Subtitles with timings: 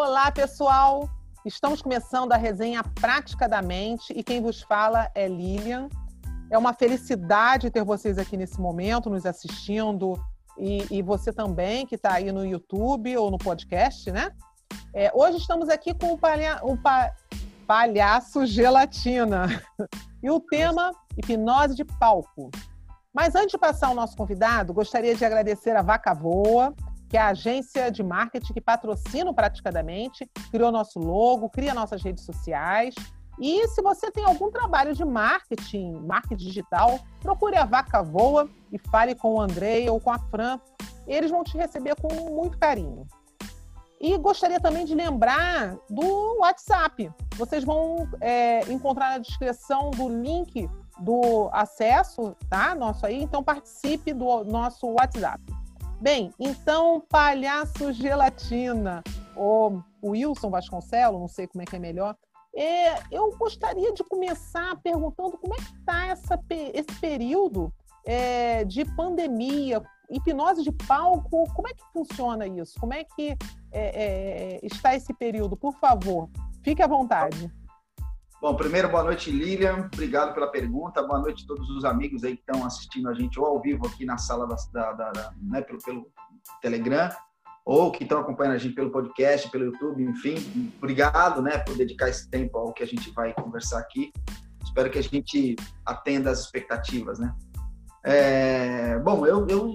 [0.00, 1.10] Olá, pessoal!
[1.44, 5.88] Estamos começando a resenha Prática da Mente e quem vos fala é Lilian.
[6.48, 10.12] É uma felicidade ter vocês aqui nesse momento, nos assistindo,
[10.56, 14.30] e, e você também, que está aí no YouTube ou no podcast, né?
[14.94, 17.12] É, hoje estamos aqui com o, palha, o pa,
[17.66, 19.48] palhaço gelatina
[20.22, 22.52] e o tema hipnose de palco.
[23.12, 26.72] Mas antes de passar ao nosso convidado, gostaria de agradecer a Vaca Voa,
[27.08, 32.02] que é a agência de marketing que patrocina o Praticadamente, criou nosso logo, cria nossas
[32.02, 32.94] redes sociais.
[33.40, 38.78] E se você tem algum trabalho de marketing, marketing digital, procure a Vaca Voa e
[38.78, 40.60] fale com o Andrei ou com a Fran.
[41.06, 43.06] Eles vão te receber com muito carinho.
[44.00, 47.10] E gostaria também de lembrar do WhatsApp.
[47.36, 50.68] Vocês vão é, encontrar na descrição do link
[51.00, 52.74] do acesso, tá?
[52.74, 53.22] Nosso aí.
[53.22, 55.42] Então participe do nosso WhatsApp.
[56.00, 59.02] Bem, então, palhaço gelatina,
[59.34, 62.16] ou Wilson Vasconcelos, não sei como é que é melhor.
[62.54, 66.14] É, eu gostaria de começar perguntando como é que está
[66.72, 67.72] esse período
[68.06, 72.78] é, de pandemia, hipnose de palco, como é que funciona isso?
[72.78, 73.36] Como é que
[73.72, 75.56] é, é está esse período?
[75.56, 76.30] Por favor,
[76.62, 77.52] fique à vontade.
[78.40, 79.90] Bom, primeiro, boa noite, Lilian.
[79.92, 81.02] Obrigado pela pergunta.
[81.02, 83.84] Boa noite a todos os amigos aí que estão assistindo a gente ou ao vivo
[83.84, 86.06] aqui na sala da, da, da né, pelo, pelo
[86.62, 87.10] Telegram
[87.64, 90.36] ou que estão acompanhando a gente pelo podcast, pelo YouTube, enfim.
[90.78, 94.12] Obrigado, né, por dedicar esse tempo ao que a gente vai conversar aqui.
[94.62, 97.34] Espero que a gente atenda às expectativas, né?
[98.04, 99.72] É, bom, eu, eu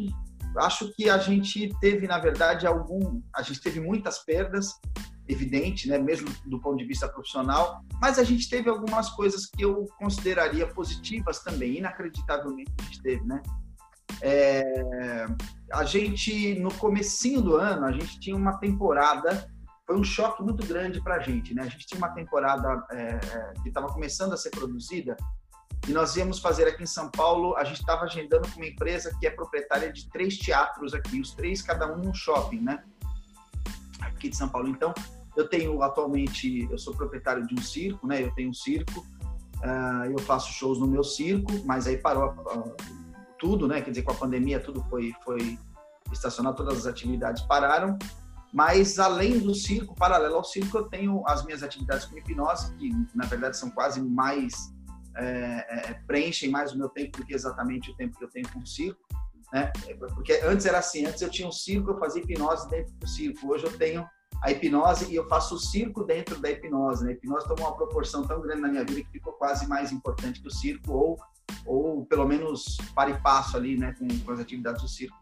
[0.57, 4.71] acho que a gente teve, na verdade, algum, a gente teve muitas perdas,
[5.33, 9.63] evidente, né, mesmo do ponto de vista profissional, mas a gente teve algumas coisas que
[9.63, 13.41] eu consideraria positivas também, inacreditavelmente a gente teve, né?
[14.21, 15.25] É,
[15.71, 19.47] a gente, no comecinho do ano, a gente tinha uma temporada,
[19.85, 21.63] foi um choque muito grande para a gente, né?
[21.63, 25.17] A gente tinha uma temporada é, é que estava começando a ser produzida
[25.87, 29.13] e nós íamos fazer aqui em São Paulo, a gente estava agendando com uma empresa
[29.19, 32.83] que é proprietária de três teatros aqui, os três, cada um num shopping, né?
[34.23, 34.69] aqui de São Paulo.
[34.69, 34.93] Então,
[35.35, 38.23] eu tenho atualmente, eu sou proprietário de um circo, né?
[38.23, 39.05] Eu tenho um circo,
[39.59, 42.75] uh, eu faço shows no meu circo, mas aí parou uh,
[43.39, 43.81] tudo, né?
[43.81, 45.57] Quer dizer, com a pandemia tudo foi foi
[46.11, 47.97] estacionado, todas as atividades pararam.
[48.53, 52.91] Mas além do circo, paralelo ao circo, eu tenho as minhas atividades com hipnose, que
[53.15, 54.53] na verdade são quase mais
[55.17, 58.47] é, é, preenchem mais o meu tempo do que exatamente o tempo que eu tenho
[58.49, 59.01] com o circo
[59.53, 59.71] né?
[60.15, 63.53] Porque antes era assim, antes eu tinha um circo, eu fazia hipnose dentro do circo.
[63.53, 64.03] Hoje eu tenho
[64.43, 67.05] a hipnose e eu faço o circo dentro da hipnose.
[67.05, 67.11] Né?
[67.11, 70.41] A hipnose tomou uma proporção tão grande na minha vida que ficou quase mais importante
[70.41, 71.17] que o circo, ou,
[71.65, 75.17] ou pelo menos para e passo ali né, com, com as atividades do circo.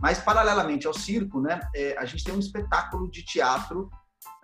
[0.00, 3.90] Mas, paralelamente ao circo, né, é, a gente tem um espetáculo de teatro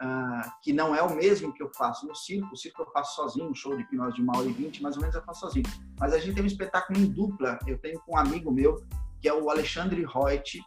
[0.02, 2.48] uh, que não é o mesmo que eu faço no circo.
[2.52, 4.96] O circo eu faço sozinho, um show de hipnose de uma hora e vinte, mais
[4.96, 5.66] ou menos eu faço sozinho.
[6.00, 7.58] Mas a gente tem um espetáculo em dupla.
[7.66, 8.82] Eu tenho com um amigo meu
[9.20, 10.60] que é o Alexandre Reut,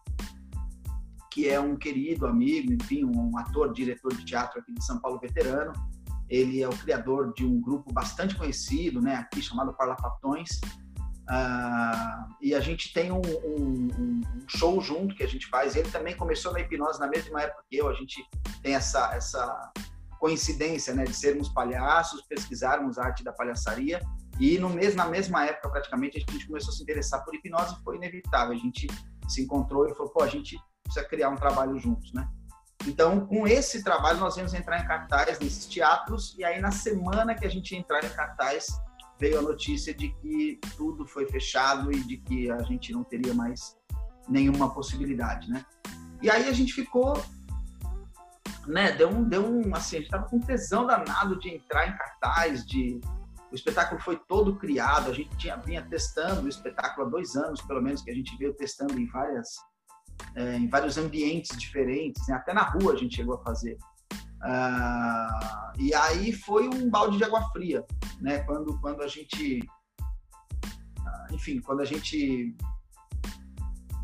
[1.37, 5.19] que é um querido amigo, enfim, um ator, diretor de teatro aqui de São Paulo,
[5.19, 5.71] veterano.
[6.27, 10.59] Ele é o criador de um grupo bastante conhecido, né, aqui chamado Parlapatões.
[11.29, 15.75] Uh, e a gente tem um, um, um, show junto que a gente faz.
[15.75, 17.87] Ele também começou na hipnose na mesma época que eu.
[17.87, 18.25] A gente
[18.63, 19.71] tem essa, essa
[20.19, 24.01] coincidência, né, de sermos palhaços, pesquisarmos a arte da palhaçaria
[24.39, 27.75] e no mesmo, na mesma época, praticamente, a gente começou a se interessar por hipnose
[27.79, 28.55] e foi inevitável.
[28.55, 28.87] A gente
[29.27, 32.27] se encontrou e falou, pô, a gente precisa criar um trabalho juntos, né?
[32.85, 37.35] Então, com esse trabalho, nós vamos entrar em cartaz nesses teatros e aí na semana
[37.35, 38.67] que a gente entrar em cartaz,
[39.19, 43.33] veio a notícia de que tudo foi fechado e de que a gente não teria
[43.33, 43.75] mais
[44.27, 45.65] nenhuma possibilidade, né?
[46.21, 47.21] E aí a gente ficou,
[48.67, 48.91] né?
[48.91, 52.65] Deu um, deu um, assim, a gente tava com tesão danado de entrar em cartaz,
[52.65, 53.01] de
[53.51, 57.61] o espetáculo foi todo criado, a gente tinha, vinha testando o espetáculo há dois anos,
[57.61, 59.55] pelo menos, que a gente veio testando em, várias,
[60.35, 62.35] é, em vários ambientes diferentes, né?
[62.35, 63.77] até na rua a gente chegou a fazer.
[64.41, 67.83] Ah, e aí foi um balde de água fria,
[68.21, 68.39] né?
[68.39, 69.67] Quando, quando a gente,
[71.05, 72.55] ah, enfim, quando a gente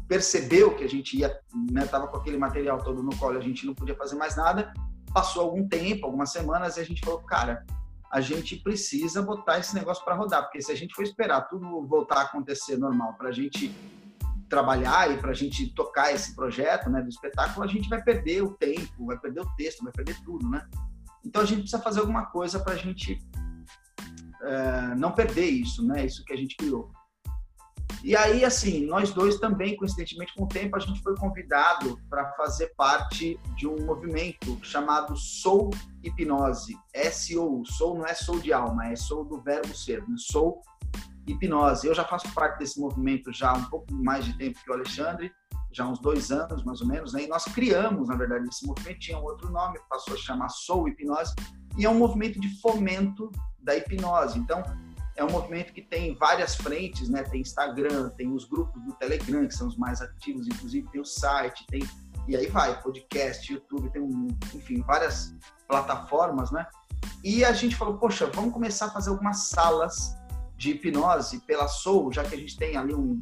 [0.07, 1.39] percebeu que a gente ia,
[1.71, 4.73] né, tava com aquele material todo no colo, a gente não podia fazer mais nada.
[5.13, 7.63] Passou algum tempo, algumas semanas, e a gente falou, cara,
[8.11, 11.85] a gente precisa botar esse negócio para rodar, porque se a gente for esperar tudo
[11.87, 13.73] voltar a acontecer normal para a gente
[14.53, 18.43] trabalhar e para a gente tocar esse projeto né, do espetáculo, a gente vai perder
[18.43, 20.63] o tempo, vai perder o texto, vai perder tudo, né?
[21.25, 23.19] Então a gente precisa fazer alguma coisa para a gente
[24.43, 26.05] é, não perder isso, né?
[26.05, 26.91] Isso que a gente criou.
[28.03, 32.31] E aí, assim, nós dois também, coincidentemente com o tempo, a gente foi convidado para
[32.33, 35.71] fazer parte de um movimento chamado Soul
[36.03, 37.65] Hipnose, S-O-U.
[37.65, 40.15] Soul não é soul de alma, é soul do verbo ser, né?
[40.17, 40.61] Soul
[41.27, 41.87] Hipnose.
[41.87, 44.73] Eu já faço parte desse movimento já há um pouco mais de tempo que o
[44.73, 45.31] Alexandre,
[45.71, 47.23] já há uns dois anos, mais ou menos, né?
[47.23, 50.89] E nós criamos, na verdade, esse movimento, tinha um outro nome, passou a chamar Soul
[50.89, 51.33] Hipnose,
[51.77, 54.37] e é um movimento de fomento da hipnose.
[54.37, 54.61] Então,
[55.15, 57.23] é um movimento que tem várias frentes, né?
[57.23, 61.05] Tem Instagram, tem os grupos do Telegram, que são os mais ativos, inclusive tem o
[61.05, 61.81] site, tem
[62.27, 65.35] e aí vai, podcast, YouTube, tem um, enfim, várias
[65.67, 66.65] plataformas, né?
[67.21, 70.15] E a gente falou, poxa, vamos começar a fazer algumas salas
[70.63, 73.21] de hipnose pela Soul, já que a gente tem ali um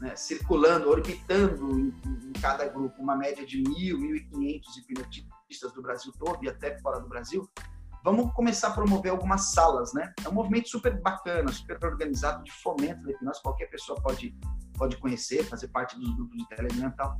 [0.00, 5.72] né, circulando, orbitando em, em, cada grupo uma média de mil, mil e quinhentos hipnotistas
[5.72, 7.48] do Brasil todo e até fora do Brasil
[8.04, 10.12] vamos começar a promover algumas salas, né?
[10.24, 14.36] É um movimento super bacana, super organizado de fomento da hipnose, qualquer pessoa pode,
[14.76, 17.18] pode conhecer, fazer parte dos grupos de Telegram e tal.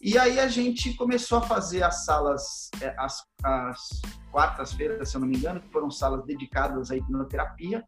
[0.00, 5.20] E aí a gente começou a fazer as salas, é, as, as quartas-feiras, se eu
[5.20, 7.82] não me engano, que foram salas dedicadas à hipnoterapia.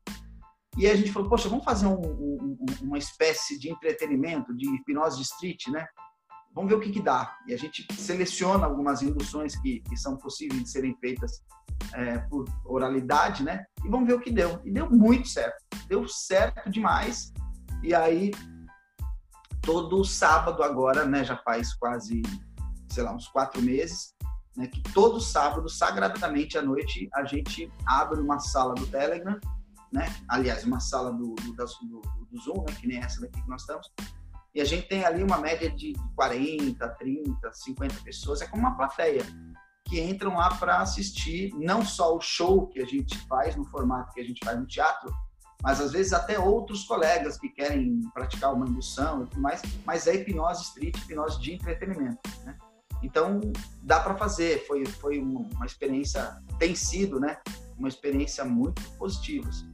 [0.76, 5.16] E a gente falou, poxa, vamos fazer um, um, uma espécie de entretenimento, de hipnose
[5.16, 5.86] de street, né?
[6.54, 7.36] Vamos ver o que, que dá.
[7.46, 11.42] E a gente seleciona algumas induções que, que são possíveis de serem feitas
[11.94, 13.64] é, por oralidade, né?
[13.84, 14.60] E vamos ver o que deu.
[14.64, 15.62] E deu muito certo.
[15.88, 17.32] Deu certo demais.
[17.82, 18.32] E aí,
[19.62, 21.24] todo sábado agora, né?
[21.24, 22.22] Já faz quase,
[22.90, 24.14] sei lá, uns quatro meses,
[24.56, 24.66] né?
[24.66, 29.38] Que todo sábado, sagradamente à noite, a gente abre uma sala do Telegram,
[29.92, 30.14] né?
[30.28, 32.74] Aliás, uma sala do, do, do, do Zoom, né?
[32.80, 33.90] Que nem essa daqui que nós estamos
[34.56, 38.74] e a gente tem ali uma média de 40, 30, 50 pessoas, é como uma
[38.74, 39.22] plateia
[39.84, 44.14] que entram lá para assistir não só o show que a gente faz no formato
[44.14, 45.14] que a gente faz no teatro,
[45.62, 50.06] mas às vezes até outros colegas que querem praticar uma indução e tudo mais, mas
[50.06, 52.56] é hipnose street, hipnose de entretenimento, né?
[53.02, 53.40] Então
[53.82, 57.38] dá para fazer, foi foi uma experiência tem sido, né?
[57.78, 59.48] Uma experiência muito positiva.
[59.48, 59.72] Assim.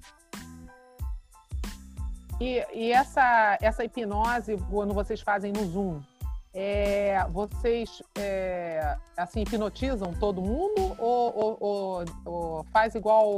[2.40, 6.00] E, e essa, essa hipnose, quando vocês fazem no Zoom,
[6.54, 13.36] é, vocês é, assim hipnotizam todo mundo ou, ou, ou, ou faz igual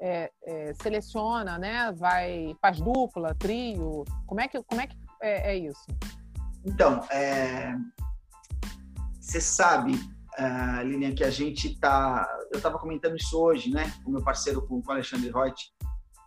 [0.00, 1.92] é, é seleciona, né?
[1.92, 4.04] Vai faz dupla, trio?
[4.26, 5.86] Como é que como é que é, é isso?
[6.64, 7.02] Então,
[9.20, 9.98] você sabe,
[10.38, 12.28] uh, Lilian, que a gente tá.
[12.52, 13.92] Eu estava comentando isso hoje, né?
[14.04, 15.72] Com meu parceiro, com o Alexandre Reut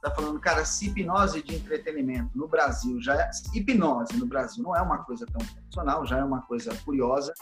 [0.07, 3.30] está falando, cara, se hipnose de entretenimento no Brasil já é.
[3.54, 7.33] Hipnose no Brasil não é uma coisa tão funcional, já é uma coisa curiosa.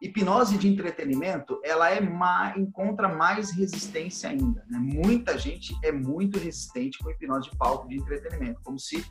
[0.00, 4.64] Hipnose de entretenimento, ela é má, encontra mais resistência ainda.
[4.68, 4.78] Né?
[4.78, 9.04] Muita gente é muito resistente com hipnose de palco de entretenimento, como se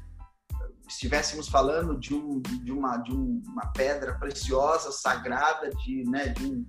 [0.87, 6.65] estivéssemos falando de, um, de, uma, de uma pedra preciosa, sagrada, de, né, de um,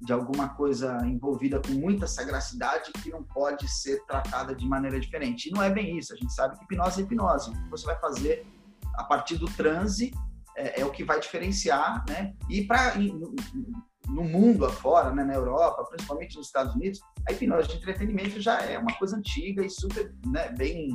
[0.00, 5.48] de alguma coisa envolvida com muita sagacidade que não pode ser tratada de maneira diferente.
[5.48, 6.12] E não é bem isso.
[6.12, 7.50] A gente sabe que hipnose é hipnose.
[7.50, 8.46] O que você vai fazer
[8.96, 10.12] a partir do transe
[10.56, 12.34] é, é o que vai diferenciar, né?
[12.50, 12.94] E para
[14.08, 18.60] no, mundo afora, né, na Europa, principalmente nos Estados Unidos, a hipnose de entretenimento já
[18.60, 20.90] é uma coisa antiga e super, né, bem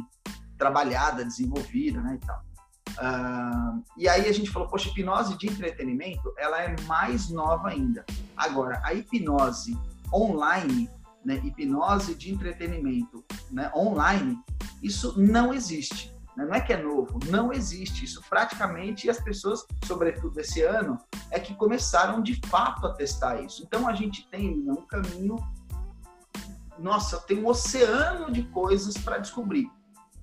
[0.59, 2.43] trabalhada, desenvolvida, né, e tal.
[2.89, 8.05] Uh, e aí a gente falou, poxa, hipnose de entretenimento, ela é mais nova ainda.
[8.35, 9.79] Agora, a hipnose
[10.13, 10.89] online,
[11.23, 14.37] né, hipnose de entretenimento né, online,
[14.83, 16.13] isso não existe.
[16.35, 16.45] Né?
[16.45, 18.03] Não é que é novo, não existe.
[18.03, 20.99] Isso praticamente, as pessoas, sobretudo esse ano,
[21.31, 23.63] é que começaram de fato a testar isso.
[23.65, 25.37] Então a gente tem um caminho,
[26.77, 29.69] nossa, tem um oceano de coisas para descobrir.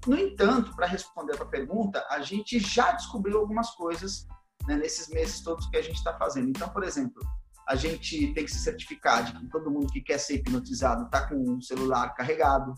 [0.07, 4.27] No entanto, para responder a tua pergunta, a gente já descobriu algumas coisas
[4.67, 6.49] né, nesses meses todos que a gente está fazendo.
[6.49, 7.21] Então, por exemplo,
[7.67, 11.27] a gente tem que se certificar de que todo mundo que quer ser hipnotizado está
[11.27, 12.73] com o celular carregado,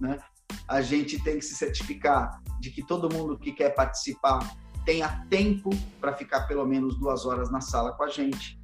[0.00, 0.18] né?
[0.66, 4.40] A gente tem que se certificar de que todo mundo que quer participar
[4.84, 5.70] tenha tempo
[6.00, 8.57] para ficar pelo menos duas horas na sala com a gente.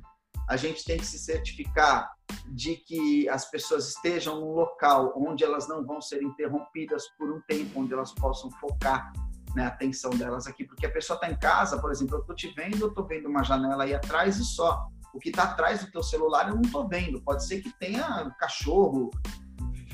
[0.49, 2.13] A gente tem que se certificar
[2.49, 7.41] de que as pessoas estejam num local onde elas não vão ser interrompidas por um
[7.49, 9.13] tempo, onde elas possam focar
[9.55, 12.35] né, a atenção delas aqui, porque a pessoa está em casa, por exemplo, eu estou
[12.35, 14.89] te vendo, eu estou vendo uma janela aí atrás e só.
[15.15, 17.23] O que está atrás do teu celular eu não estou vendo.
[17.23, 19.11] Pode ser que tenha cachorro,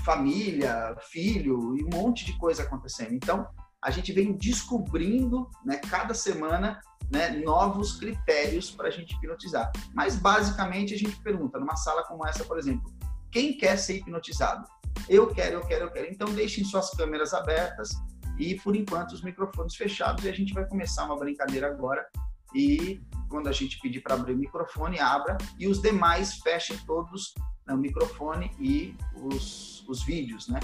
[0.03, 3.13] família, filho e um monte de coisa acontecendo.
[3.13, 3.47] Então,
[3.83, 9.73] a gente vem descobrindo, né, cada semana, né, novos critérios para a gente hipnotizar.
[9.95, 12.93] Mas basicamente a gente pergunta numa sala como essa, por exemplo,
[13.31, 14.69] quem quer ser hipnotizado?
[15.09, 16.13] Eu quero, eu quero, eu quero.
[16.13, 17.91] Então deixem suas câmeras abertas
[18.39, 22.07] E por enquanto os microfones fechados e a gente vai começar uma brincadeira agora
[22.55, 27.35] e quando a gente pedir para abrir o microfone, abra e os demais fechem todos
[27.67, 30.59] né, o microfone e os, os vídeos, né?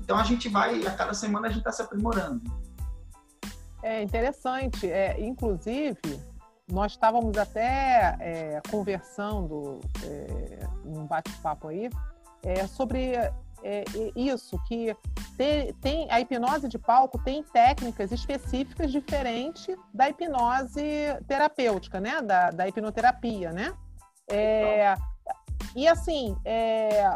[0.00, 2.42] Então a gente vai, a cada semana a gente está se aprimorando.
[3.82, 4.90] É interessante.
[4.90, 6.20] É, inclusive,
[6.70, 11.90] nós estávamos até é, conversando é, num bate-papo aí
[12.42, 13.12] é, sobre
[13.62, 13.84] é,
[14.16, 14.96] isso, que
[15.36, 20.82] tem, tem, a hipnose de palco tem técnicas específicas diferentes da hipnose
[21.26, 22.20] terapêutica, né?
[22.22, 23.72] Da, da hipnoterapia, né?
[24.28, 24.94] É,
[25.74, 27.06] e assim, é,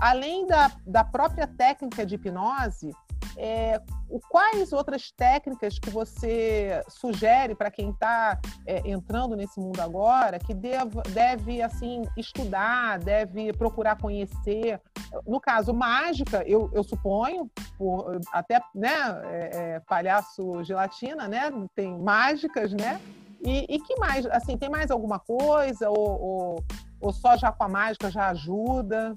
[0.00, 2.90] além da, da própria técnica de hipnose,
[3.36, 3.80] é,
[4.28, 10.54] quais outras técnicas que você sugere para quem está é, entrando nesse mundo agora, que
[10.54, 14.80] deve, deve assim estudar, deve procurar conhecer?
[15.26, 18.88] No caso, mágica, eu, eu suponho, por, até né,
[19.24, 21.50] é, é palhaço gelatina, né?
[21.74, 23.00] Tem mágicas, né?
[23.44, 24.26] E, e, que mais?
[24.26, 25.88] Assim, tem mais alguma coisa?
[25.88, 26.64] Ou, ou,
[27.00, 29.16] ou só já com a mágica já ajuda?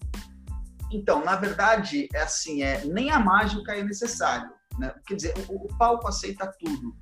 [0.94, 4.50] Então, na verdade, é assim, é, nem a mágica é necessário.
[4.78, 4.94] Né?
[5.08, 6.96] Quer dizer, o, o palco aceita tudo.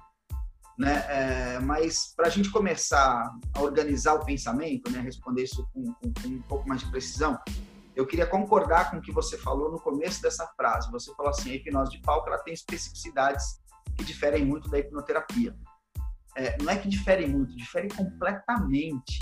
[0.79, 1.05] Né?
[1.09, 5.01] É, mas para a gente começar a organizar o pensamento, né?
[5.01, 7.37] responder isso com, com, com, um pouco mais de precisão,
[7.93, 10.89] eu queria concordar com o que você falou no começo dessa frase.
[10.89, 13.59] Você falou assim, a hipnose de palco ela tem especificidades
[13.97, 15.53] que diferem muito da hipnoterapia.
[16.37, 19.19] É, não é que diferem muito, diferem completamente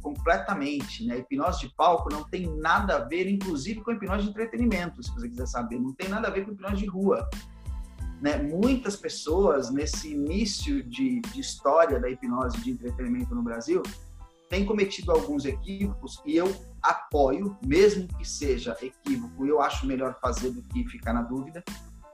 [0.00, 1.04] completamente.
[1.04, 1.18] Né?
[1.18, 5.28] Hipnose de palco não tem nada a ver, inclusive, com hipnose de entretenimento, se você
[5.28, 5.78] quiser saber.
[5.78, 7.28] Não tem nada a ver com hipnose de rua.
[8.20, 8.36] Né?
[8.36, 13.82] Muitas pessoas, nesse início de, de história da hipnose de entretenimento no Brasil,
[14.48, 20.50] têm cometido alguns equívocos e eu apoio, mesmo que seja equívoco, eu acho melhor fazer
[20.50, 21.62] do que ficar na dúvida.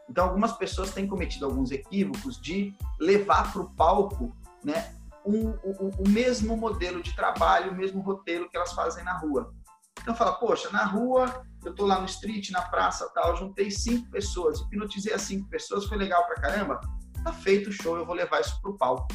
[0.08, 4.94] Então, algumas pessoas têm cometido alguns equívocos de levar para o palco né,
[5.26, 9.52] um, o, o mesmo modelo de trabalho, o mesmo roteiro que elas fazem na rua.
[10.00, 14.08] Então fala, poxa, na rua, eu tô lá no street, na praça, tal, juntei cinco
[14.10, 16.80] pessoas, hipnotizei as cinco pessoas, foi legal pra caramba,
[17.24, 19.08] tá feito o show, eu vou levar isso pro palco.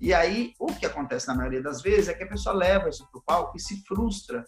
[0.00, 3.08] E aí, o que acontece na maioria das vezes é que a pessoa leva isso
[3.12, 4.44] pro palco e se frustra,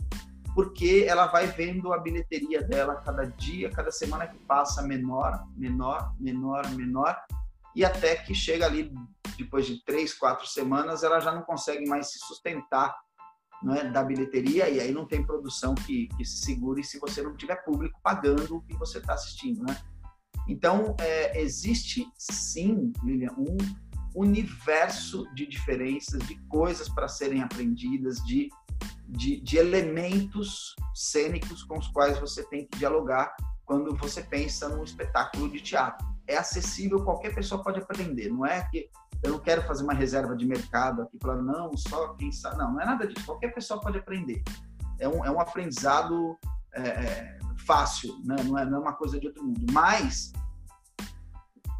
[0.54, 6.14] porque ela vai vendo a bilheteria dela cada dia, cada semana que passa menor, menor,
[6.18, 7.16] menor, menor,
[7.76, 8.90] e até que chega ali
[9.36, 12.96] depois de três, quatro semanas, ela já não consegue mais se sustentar
[13.70, 17.36] é, da bilheteria e aí não tem produção que, que se segure se você não
[17.36, 19.78] tiver público pagando o que você está assistindo, né?
[20.48, 23.56] Então, é, existe sim, Lilian, um
[24.14, 28.48] universo de diferenças, de coisas para serem aprendidas, de,
[29.06, 34.82] de, de, elementos cênicos com os quais você tem que dialogar quando você pensa num
[34.82, 36.15] espetáculo de teatro.
[36.26, 38.90] É acessível, qualquer pessoa pode aprender, não é que
[39.22, 42.58] eu não quero fazer uma reserva de mercado aqui, falar, não, só quem sabe.
[42.58, 43.24] Não, não é nada disso.
[43.24, 44.42] Qualquer pessoa pode aprender.
[44.98, 46.36] É um, é um aprendizado
[46.74, 48.36] é, é, fácil, né?
[48.44, 49.66] não, é, não é uma coisa de outro mundo.
[49.72, 50.32] Mas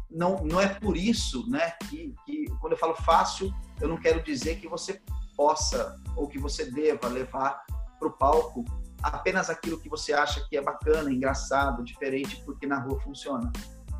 [0.09, 4.21] não, não é por isso né, que, que, quando eu falo fácil, eu não quero
[4.23, 5.01] dizer que você
[5.35, 7.63] possa ou que você deva levar
[7.99, 8.65] para o palco
[9.03, 13.51] apenas aquilo que você acha que é bacana, engraçado, diferente, porque na rua funciona.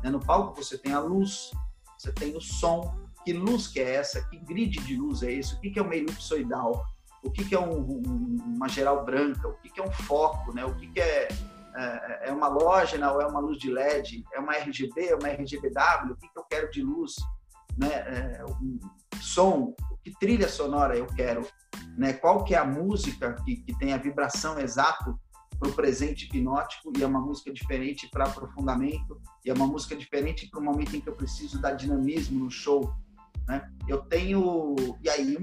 [0.02, 0.10] Né?
[0.10, 1.50] No palco você tem a luz,
[1.96, 4.22] você tem o som, que luz que é essa?
[4.28, 5.54] Que grid de luz é esse?
[5.54, 6.84] O que, que é uma elipsoidal?
[7.22, 9.48] O que, que é um, um, uma geral branca?
[9.48, 10.54] O que, que é um foco?
[10.54, 10.64] Né?
[10.64, 11.28] O que, que é,
[11.76, 14.24] é, é uma halógena ou é uma luz de LED?
[14.32, 15.08] É uma RGB?
[15.08, 16.12] É uma RGBW?
[16.12, 17.16] O que, que eu quero de luz?
[17.76, 17.92] Né?
[17.92, 18.78] É, um
[19.20, 19.74] som?
[20.02, 21.46] Que trilha sonora eu quero?
[21.96, 22.12] Né?
[22.12, 25.14] Qual que é a música que, que tem a vibração exata
[25.58, 29.96] para o presente hipnótico e é uma música diferente para aprofundamento e é uma música
[29.96, 32.94] diferente para o momento em que eu preciso dar dinamismo no show
[33.48, 33.66] né?
[33.88, 35.38] Eu tenho, e aí,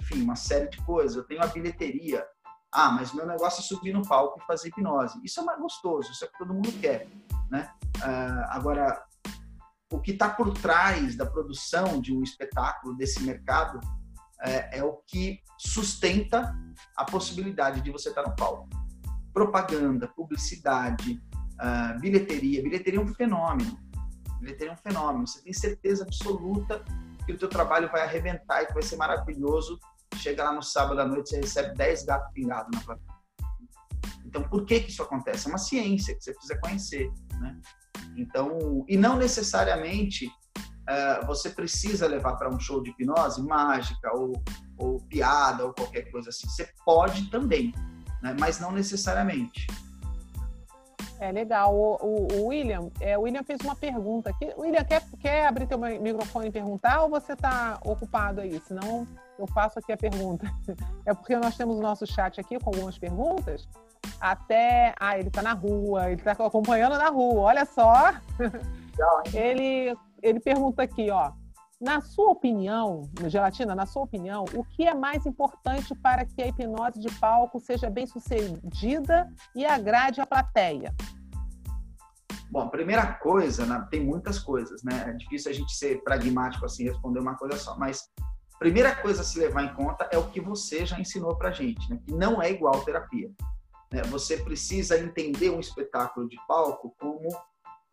[0.00, 1.16] enfim, uma série de coisas.
[1.16, 2.26] Eu tenho a bilheteria.
[2.72, 5.20] Ah, mas meu negócio é subir no palco e fazer hipnose.
[5.22, 7.06] Isso é mais gostoso, isso é o que todo mundo quer.
[7.50, 7.70] Né?
[7.98, 9.04] Uh, agora,
[9.92, 13.78] o que está por trás da produção de um espetáculo desse mercado
[14.40, 16.56] é, é, o que sustenta
[16.96, 18.68] a possibilidade de você estar tá no palco.
[19.32, 21.20] Propaganda, publicidade,
[21.54, 22.62] uh, bilheteria.
[22.62, 23.78] Bilheteria é um fenômeno.
[24.40, 25.26] Bilheteria é um fenômeno.
[25.26, 26.84] Você tem certeza absoluta
[27.24, 29.78] que o teu trabalho vai arrebentar e que vai ser maravilhoso.
[30.16, 33.12] Chega lá no sábado à noite, você recebe 10 gatos pingados na plateia.
[34.24, 35.46] Então, por que que isso acontece?
[35.46, 37.60] É uma ciência que você precisa conhecer, né?
[38.16, 44.32] Então, e não necessariamente uh, você precisa levar para um show de hipnose mágica ou,
[44.78, 46.48] ou piada ou qualquer coisa assim.
[46.48, 47.72] Você pode também,
[48.22, 48.34] né?
[48.38, 49.66] mas não necessariamente.
[51.22, 51.72] É legal.
[51.72, 54.52] O, o, o William, é, o William fez uma pergunta aqui.
[54.58, 58.60] William, quer, quer abrir teu microfone e perguntar ou você está ocupado aí?
[58.66, 59.06] Senão
[59.38, 60.46] eu faço aqui a pergunta.
[61.04, 63.68] É porque nós temos o nosso chat aqui com algumas perguntas.
[64.20, 64.94] Até.
[64.98, 68.12] Ah, ele está na rua, ele está acompanhando na rua, olha só.
[68.38, 71.32] Legal, ele, ele pergunta aqui, ó.
[71.82, 76.46] Na sua opinião, Gelatina, na sua opinião, o que é mais importante para que a
[76.46, 80.94] hipnose de palco seja bem sucedida e agrade a plateia?
[82.52, 85.06] Bom, a primeira coisa, né, tem muitas coisas, né?
[85.08, 88.08] É difícil a gente ser pragmático assim, responder uma coisa só, mas
[88.54, 91.50] a primeira coisa a se levar em conta é o que você já ensinou pra
[91.50, 91.98] gente, né?
[92.06, 93.28] Que não é igual terapia.
[93.92, 94.02] Né?
[94.02, 97.26] Você precisa entender um espetáculo de palco como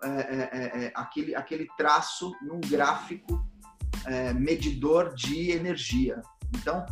[0.04, 3.49] é, é, é, é aquele, aquele traço num gráfico
[4.06, 6.22] é, medidor de energia.
[6.56, 6.86] Então,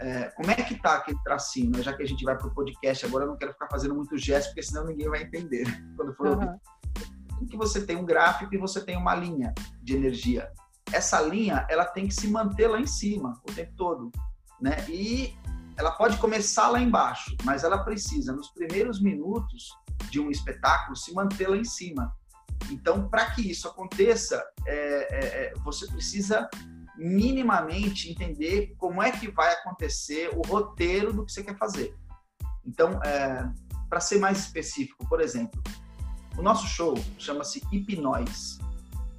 [0.00, 1.70] é, como é que está aquele tracinho?
[1.70, 1.82] Né?
[1.82, 4.16] Já que a gente vai para o podcast agora, eu não quero ficar fazendo muito
[4.16, 5.64] gesto, porque senão ninguém vai entender
[5.96, 7.46] quando for uhum.
[7.46, 10.50] que você tem um gráfico e você tem uma linha de energia.
[10.92, 14.10] Essa linha, ela tem que se manter lá em cima o tempo todo,
[14.60, 14.76] né?
[14.88, 15.36] E
[15.76, 19.68] ela pode começar lá embaixo, mas ela precisa, nos primeiros minutos
[20.10, 22.12] de um espetáculo, se manter lá em cima.
[22.70, 26.48] Então, para que isso aconteça, é, é, é, você precisa
[26.96, 31.96] minimamente entender como é que vai acontecer o roteiro do que você quer fazer.
[32.66, 33.48] Então, é,
[33.88, 35.62] para ser mais específico, por exemplo,
[36.36, 38.58] o nosso show chama-se Hipnóis.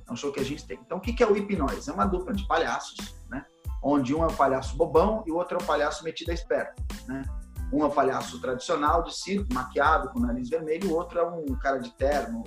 [0.07, 0.79] É um show que a gente tem.
[0.85, 1.87] Então, o que é o Hipnóis?
[1.87, 3.45] É uma dupla de palhaços, né?
[3.81, 6.81] Onde um é o palhaço bobão e o outro é o palhaço metido a esperto,
[7.07, 7.23] né?
[7.71, 11.45] Um é o palhaço tradicional de circo, maquiado, com nariz vermelho, o outro é um
[11.55, 12.43] cara de terno,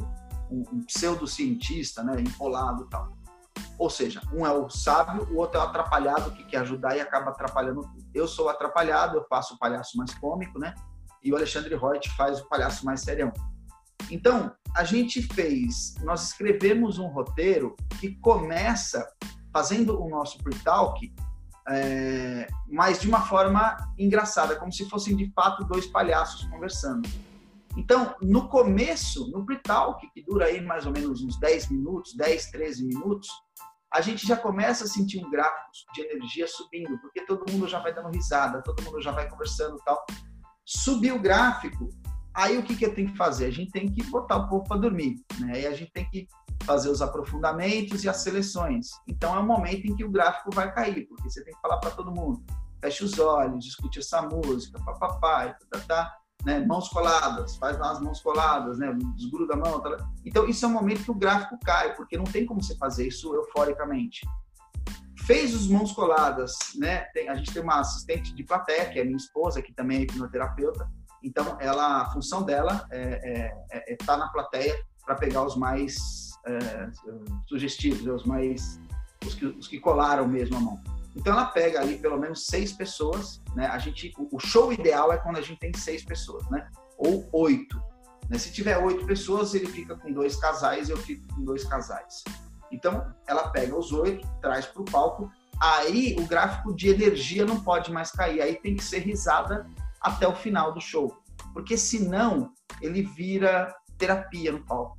[0.52, 3.16] um, um pseudocientista, né, empolado tal.
[3.78, 7.00] Ou seja, um é o sábio, o outro é o atrapalhado que quer ajudar e
[7.00, 8.04] acaba atrapalhando tudo.
[8.14, 10.74] Eu sou atrapalhado, eu faço o palhaço mais cômico, né?
[11.22, 13.32] E o Alexandre Reut faz o palhaço mais serião.
[14.10, 19.06] Então, a gente fez, nós escrevemos um roteiro que começa
[19.52, 21.12] fazendo o nosso pre-talk,
[21.68, 27.08] é, mas de uma forma engraçada, como se fossem de fato dois palhaços conversando.
[27.76, 32.50] Então, no começo, no pre-talk, que dura aí mais ou menos uns 10 minutos, 10,
[32.50, 33.28] 13 minutos,
[33.92, 37.78] a gente já começa a sentir um gráfico de energia subindo, porque todo mundo já
[37.78, 40.04] vai dando risada, todo mundo já vai conversando e tal.
[40.64, 41.88] Subir o gráfico,
[42.34, 43.46] aí o que, que tenho que fazer?
[43.46, 45.52] A gente tem que botar o povo para dormir, né?
[45.56, 46.26] Aí a gente tem que
[46.64, 48.88] fazer os aprofundamentos e as seleções.
[49.06, 51.78] Então é o momento em que o gráfico vai cair, porque você tem que falar
[51.78, 52.42] para todo mundo.
[52.80, 57.92] Feche os olhos, escute essa música, papapá, tá, tá, tá né, mãos coladas, faz lá
[57.92, 59.80] as mãos coladas, né, desgruda a mão.
[59.80, 59.96] Tá...
[60.24, 63.06] Então, isso é um momento que o gráfico cai, porque não tem como você fazer
[63.08, 64.26] isso euforicamente.
[65.24, 67.02] Fez os mãos coladas, né?
[67.14, 70.02] Tem, a gente tem uma assistente de plateia, que é minha esposa, que também é
[70.02, 70.90] hipnoterapeuta.
[71.22, 74.74] Então, ela, a função dela é estar é, é, é tá na plateia
[75.06, 76.90] para pegar os mais é,
[77.46, 78.80] sugestivos, os mais
[79.24, 80.80] os que, os que colaram mesmo a mão.
[81.14, 83.66] Então ela pega ali pelo menos seis pessoas, né?
[83.66, 86.68] A gente, o show ideal é quando a gente tem seis pessoas, né?
[86.96, 87.80] Ou oito.
[88.28, 88.38] Né?
[88.38, 92.24] Se tiver oito pessoas, ele fica com dois casais, eu fico com dois casais.
[92.70, 95.30] Então ela pega os oito, traz para o palco.
[95.60, 98.40] Aí o gráfico de energia não pode mais cair.
[98.40, 99.66] Aí tem que ser risada
[100.00, 101.16] até o final do show,
[101.52, 104.96] porque senão ele vira terapia no palco.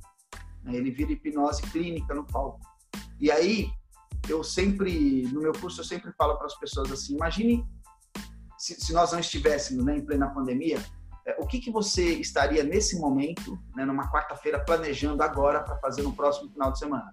[0.62, 0.76] Né?
[0.76, 2.60] Ele vira hipnose clínica no palco.
[3.20, 3.70] E aí
[4.28, 7.64] eu sempre, no meu curso, eu sempre falo para as pessoas assim: imagine
[8.58, 10.82] se, se nós não estivéssemos né, em plena pandemia,
[11.26, 16.02] é, o que, que você estaria nesse momento, né, numa quarta-feira, planejando agora para fazer
[16.02, 17.12] no próximo final de semana?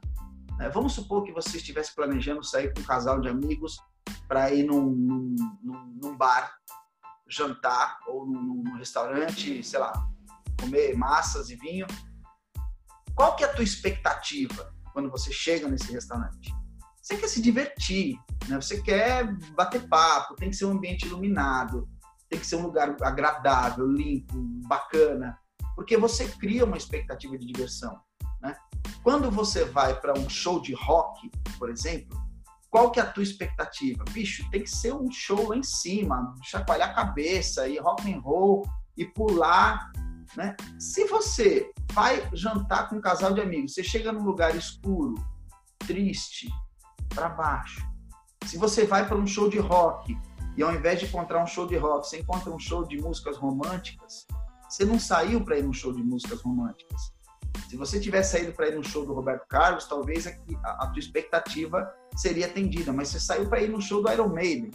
[0.60, 3.78] É, vamos supor que você estivesse planejando sair com um casal de amigos
[4.28, 5.36] para ir num, num,
[6.02, 6.54] num, bar,
[7.28, 9.92] jantar, ou num, num restaurante, sei lá,
[10.60, 11.88] comer massas e vinho.
[13.16, 16.54] Qual que é a tua expectativa quando você chega nesse restaurante?
[17.12, 18.56] Você quer se divertir, né?
[18.56, 21.88] Você quer bater papo, tem que ser um ambiente iluminado,
[22.30, 24.34] tem que ser um lugar agradável, limpo,
[24.68, 25.38] bacana,
[25.76, 28.00] porque você cria uma expectativa de diversão,
[28.42, 28.56] né?
[29.04, 32.18] Quando você vai para um show de rock, por exemplo,
[32.70, 34.04] qual que é a tua expectativa?
[34.12, 38.22] Bicho, tem que ser um show lá em cima, chacoalhar a cabeça e rock and
[38.22, 38.64] roll
[38.96, 39.92] e pular,
[40.38, 40.56] né?
[40.80, 45.16] Se você vai jantar com um casal de amigos, você chega num lugar escuro,
[45.80, 46.48] triste,
[47.14, 47.86] para baixo.
[48.46, 50.18] Se você vai para um show de rock
[50.58, 53.38] e ao invés de encontrar um show de rock, você encontra um show de músicas
[53.38, 54.26] românticas,
[54.68, 57.14] você não saiu para ir num show de músicas românticas.
[57.70, 60.32] Se você tivesse saído para ir no show do Roberto Carlos, talvez a,
[60.64, 64.72] a, tua expectativa seria atendida, mas você saiu para ir no show do Iron Maiden,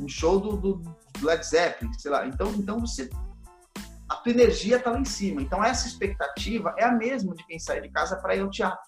[0.00, 2.26] um show do, do, Led Zeppelin, sei lá.
[2.26, 3.08] Então, então você
[4.08, 5.42] a tua energia está lá em cima.
[5.42, 8.80] Então, essa expectativa é a mesma de quem sai de casa para ir ao teatro.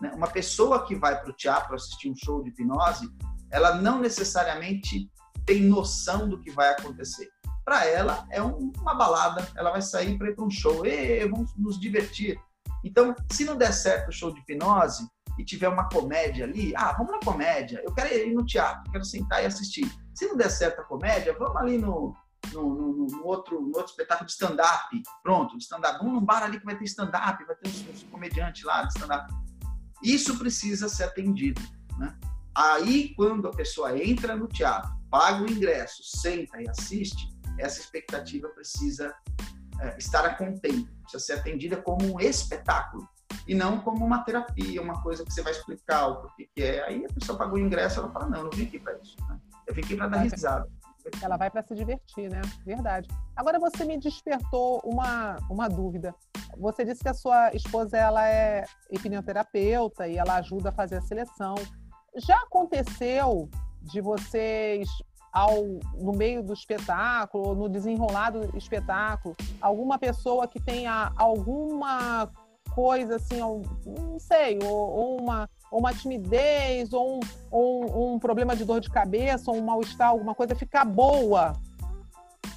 [0.00, 0.10] Né?
[0.14, 3.10] Uma pessoa que vai para o teatro assistir um show de hipnose,
[3.50, 5.10] ela não necessariamente
[5.44, 7.28] tem noção do que vai acontecer.
[7.64, 11.26] Para ela, é um, uma balada, ela vai sair para ir para um show, e
[11.26, 12.38] vamos nos divertir.
[12.84, 16.92] Então, se não der certo o show de hipnose e tiver uma comédia ali, ah,
[16.92, 19.90] vamos na comédia, eu quero ir no teatro, quero sentar e assistir.
[20.14, 22.14] Se não der certo a comédia, vamos ali no,
[22.52, 25.02] no, no, no, outro, no outro espetáculo de stand-up.
[25.22, 25.98] Pronto, de stand-up.
[25.98, 28.94] Vamos num bar ali que vai ter stand-up, vai ter uns, uns comediantes lá de
[28.94, 29.32] stand-up.
[30.02, 31.60] Isso precisa ser atendido.
[31.98, 32.16] Né?
[32.54, 37.28] Aí, quando a pessoa entra no teatro, paga o ingresso, senta e assiste,
[37.58, 39.14] essa expectativa precisa
[39.80, 43.08] é, estar a contento, precisa ser atendida como um espetáculo
[43.46, 46.84] e não como uma terapia, uma coisa que você vai explicar o porquê que é.
[46.84, 49.16] Aí a pessoa pagou o ingresso, ela fala, não, eu não vim aqui para isso.
[49.28, 49.38] Né?
[49.66, 50.68] Eu vim aqui para dar risada.
[51.22, 52.40] Ela vai para se divertir, né?
[52.64, 53.08] Verdade.
[53.34, 56.14] Agora você me despertou uma, uma dúvida.
[56.58, 61.02] Você disse que a sua esposa ela é hipnoterapeuta e ela ajuda a fazer a
[61.02, 61.54] seleção.
[62.16, 63.48] Já aconteceu
[63.82, 64.88] de vocês
[65.32, 65.64] ao,
[66.00, 72.30] no meio do espetáculo, no desenrolar do espetáculo, alguma pessoa que tenha alguma
[72.74, 78.54] coisa assim, não sei, ou, ou uma ou uma timidez, ou um, ou um, problema
[78.54, 81.52] de dor de cabeça, ou um mal-estar, alguma coisa ficar boa.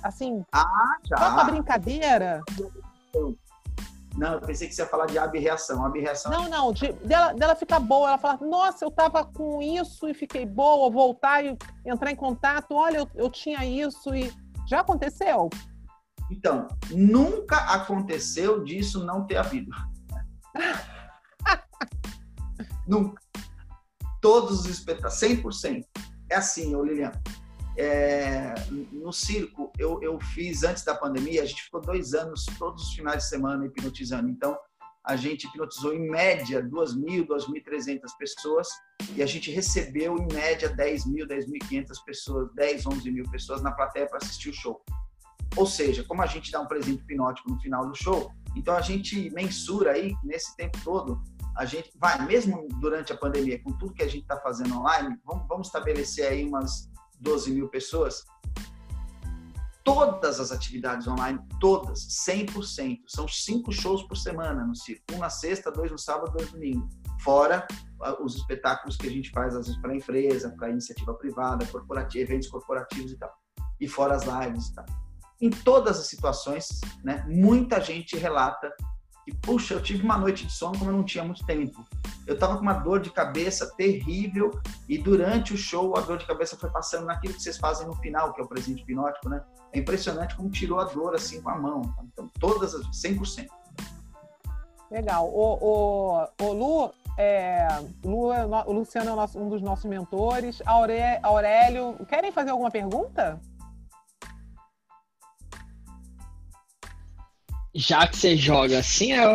[0.04, 1.18] Assim, ah, já.
[1.18, 2.42] só com a brincadeira.
[4.16, 5.86] Não, eu pensei que você ia falar de abreação.
[5.86, 6.32] Abreação.
[6.32, 8.10] Não, não, de, dela, dela ficar boa.
[8.10, 12.74] Ela fala, nossa, eu tava com isso e fiquei boa, voltar e entrar em contato.
[12.74, 14.32] Olha, eu, eu tinha isso e.
[14.68, 15.50] Já aconteceu?
[16.30, 19.72] Então, nunca aconteceu disso não ter havido.
[22.90, 23.22] Nunca.
[24.20, 25.86] Todos os espetáculos, 100%.
[26.32, 27.12] É assim, ô Lilian.
[27.78, 28.56] É,
[28.92, 32.94] no circo, eu, eu fiz antes da pandemia, a gente ficou dois anos, todos os
[32.94, 34.28] finais de semana, hipnotizando.
[34.28, 34.58] Então,
[35.06, 38.68] a gente hipnotizou em média 2.000, 2.300 pessoas
[39.16, 44.08] e a gente recebeu em média 10.000, 10.500 pessoas, 10, 11 mil pessoas na plateia
[44.08, 44.84] para assistir o show.
[45.56, 48.82] Ou seja, como a gente dá um presente hipnótico no final do show, então a
[48.82, 51.22] gente mensura aí, nesse tempo todo,
[51.60, 55.20] a gente vai, mesmo durante a pandemia, com tudo que a gente está fazendo online,
[55.26, 58.24] vamos, vamos estabelecer aí umas 12 mil pessoas.
[59.84, 63.00] Todas as atividades online, todas, 100%.
[63.08, 65.04] São cinco shows por semana no circo.
[65.12, 66.88] Um na sexta, dois no sábado, dois no domingo.
[67.24, 67.68] Fora
[68.22, 72.48] os espetáculos que a gente faz, às vezes, para empresa, para iniciativa privada, corporativa, eventos
[72.48, 73.34] corporativos e tal.
[73.82, 74.86] E fora as lives e tal.
[75.42, 78.72] Em todas as situações, né, muita gente relata
[79.30, 81.86] e, puxa, eu tive uma noite de sono como eu não tinha muito tempo.
[82.26, 86.26] Eu estava com uma dor de cabeça terrível e durante o show a dor de
[86.26, 89.44] cabeça foi passando naquilo que vocês fazem no final, que é o presente hipnótico, né?
[89.72, 91.84] É impressionante como tirou a dor assim com a mão.
[91.84, 92.04] Tá?
[92.12, 93.48] Então, todas as 100%.
[94.90, 95.30] Legal.
[95.30, 97.68] O, o, o Lu, é,
[98.04, 100.60] Lu, é o Luciano é nosso, um dos nossos mentores.
[100.66, 103.40] Aurélio, querem fazer alguma pergunta?
[107.80, 109.32] Já que você joga assim, eu,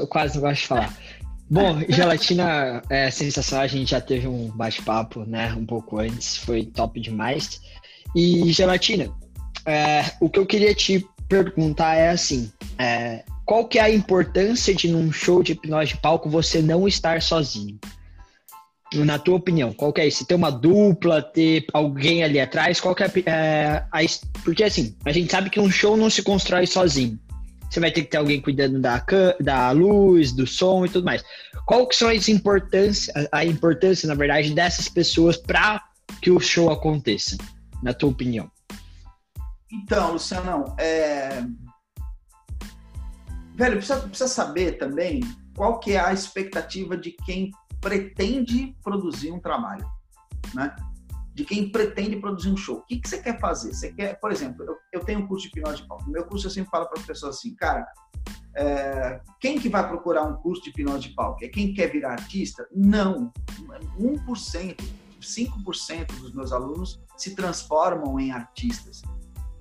[0.00, 0.96] eu quase não gosto de falar.
[1.50, 6.64] Bom, gelatina é sensacional, a gente já teve um bate-papo, né, um pouco antes, foi
[6.64, 7.60] top demais.
[8.16, 9.12] E gelatina,
[9.66, 14.74] é, o que eu queria te perguntar é assim, é, qual que é a importância
[14.74, 17.78] de num show de hipnose de palco você não estar sozinho?
[18.94, 20.24] Na tua opinião, qual que é isso?
[20.24, 24.00] Ter uma dupla, ter alguém ali atrás, qual que é, é a,
[24.42, 27.18] porque assim, a gente sabe que um show não se constrói sozinho
[27.72, 29.02] você vai ter que ter alguém cuidando da,
[29.40, 31.24] da luz, do som e tudo mais.
[31.66, 35.82] Qual que são as importância, a importância, na verdade, dessas pessoas para
[36.20, 37.38] que o show aconteça,
[37.82, 38.50] na tua opinião?
[39.70, 41.42] Então, Luciano, é...
[43.54, 45.20] velho, precisa, precisa saber também
[45.56, 49.86] qual que é a expectativa de quem pretende produzir um trabalho,
[50.54, 50.76] né?
[51.34, 52.78] De quem pretende produzir um show.
[52.78, 53.72] O que, que você quer fazer?
[53.72, 56.04] Você quer, por exemplo, eu, eu tenho um curso de hipnose de palco.
[56.04, 57.86] No meu curso eu sempre falo para as pessoas assim, cara,
[58.54, 61.42] é, quem que vai procurar um curso de hipnose de palco?
[61.42, 62.66] É quem quer virar artista?
[62.74, 63.32] Não.
[63.98, 64.76] 1%,
[65.20, 69.00] 5% dos meus alunos se transformam em artistas.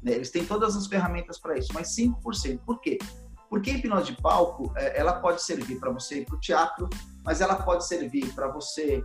[0.04, 0.14] Né?
[0.14, 2.60] Eles têm todas as ferramentas para isso, mas 5%.
[2.66, 2.98] Por quê?
[3.50, 6.90] Porque a hipnose de palco, é, ela pode servir para você ir para o teatro,
[7.24, 9.04] mas ela pode servir para você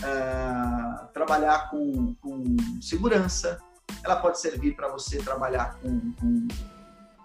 [0.00, 2.44] uh, trabalhar com, com,
[2.80, 3.58] segurança,
[4.04, 6.48] ela pode servir para você trabalhar com, com,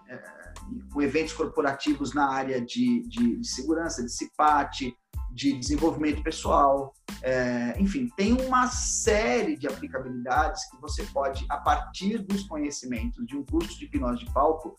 [0.08, 0.52] é,
[0.92, 4.96] com, eventos corporativos na área de, de segurança, de CIPAT,
[5.30, 12.18] de desenvolvimento pessoal, é, enfim, tem uma série de aplicabilidades que você pode, a partir
[12.18, 14.76] dos conhecimentos de um curso de hipnose de palco,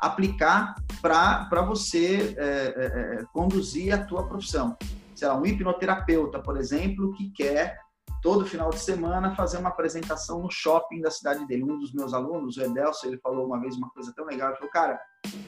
[0.00, 4.76] aplicar para você é, é, é, conduzir a tua profissão.
[5.20, 7.78] Sei lá, um hipnoterapeuta, por exemplo, que quer
[8.22, 11.62] todo final de semana fazer uma apresentação no shopping da cidade dele.
[11.62, 14.48] Um dos meus alunos, o Edelso, ele falou uma vez uma coisa tão legal.
[14.48, 14.98] Ele falou, cara,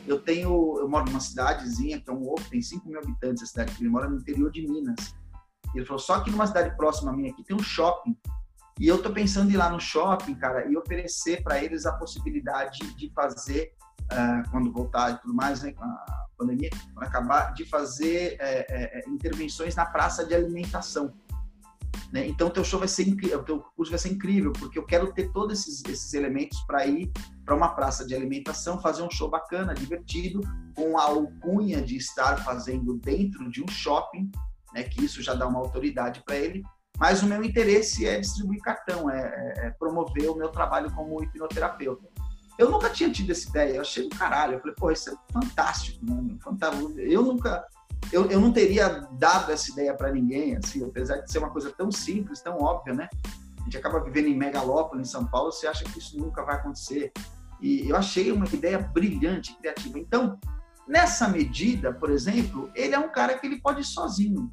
[0.06, 3.46] eu tenho, eu moro numa cidadezinha que é um ovo, tem 5 mil habitantes a
[3.46, 5.14] cidade, ele mora no interior de Minas.
[5.74, 8.14] Ele falou, só que numa cidade próxima a minha aqui tem um shopping.
[8.78, 11.94] E eu tô pensando em ir lá no shopping, cara, e oferecer para eles a
[11.94, 15.72] possibilidade de fazer uh, quando voltar e tudo mais, né,
[16.42, 21.14] pandemia, acabar, de fazer é, é, intervenções na praça de alimentação.
[22.12, 22.26] Né?
[22.26, 25.12] Então, o teu show vai ser incrível, teu curso vai ser incrível, porque eu quero
[25.12, 27.10] ter todos esses, esses elementos para ir
[27.44, 30.40] para uma praça de alimentação, fazer um show bacana, divertido,
[30.74, 34.30] com a alcunha de estar fazendo dentro de um shopping,
[34.74, 34.82] né?
[34.82, 36.62] que isso já dá uma autoridade para ele.
[36.98, 41.22] Mas o meu interesse é distribuir cartão, é, é, é promover o meu trabalho como
[41.22, 42.06] hipnoterapeuta.
[42.58, 44.54] Eu nunca tinha tido essa ideia, eu achei do caralho.
[44.54, 46.38] Eu falei, pô, isso é fantástico, mano.
[46.40, 46.98] Fantástico.
[46.98, 47.66] Eu nunca.
[48.12, 51.70] Eu, eu não teria dado essa ideia para ninguém, assim, apesar de ser uma coisa
[51.70, 53.08] tão simples, tão óbvia, né?
[53.60, 56.56] A gente acaba vivendo em megalópole, em São Paulo, você acha que isso nunca vai
[56.56, 57.12] acontecer.
[57.60, 59.98] E eu achei uma ideia brilhante, criativa.
[59.98, 60.38] Então,
[60.86, 64.52] nessa medida, por exemplo, ele é um cara que ele pode ir sozinho.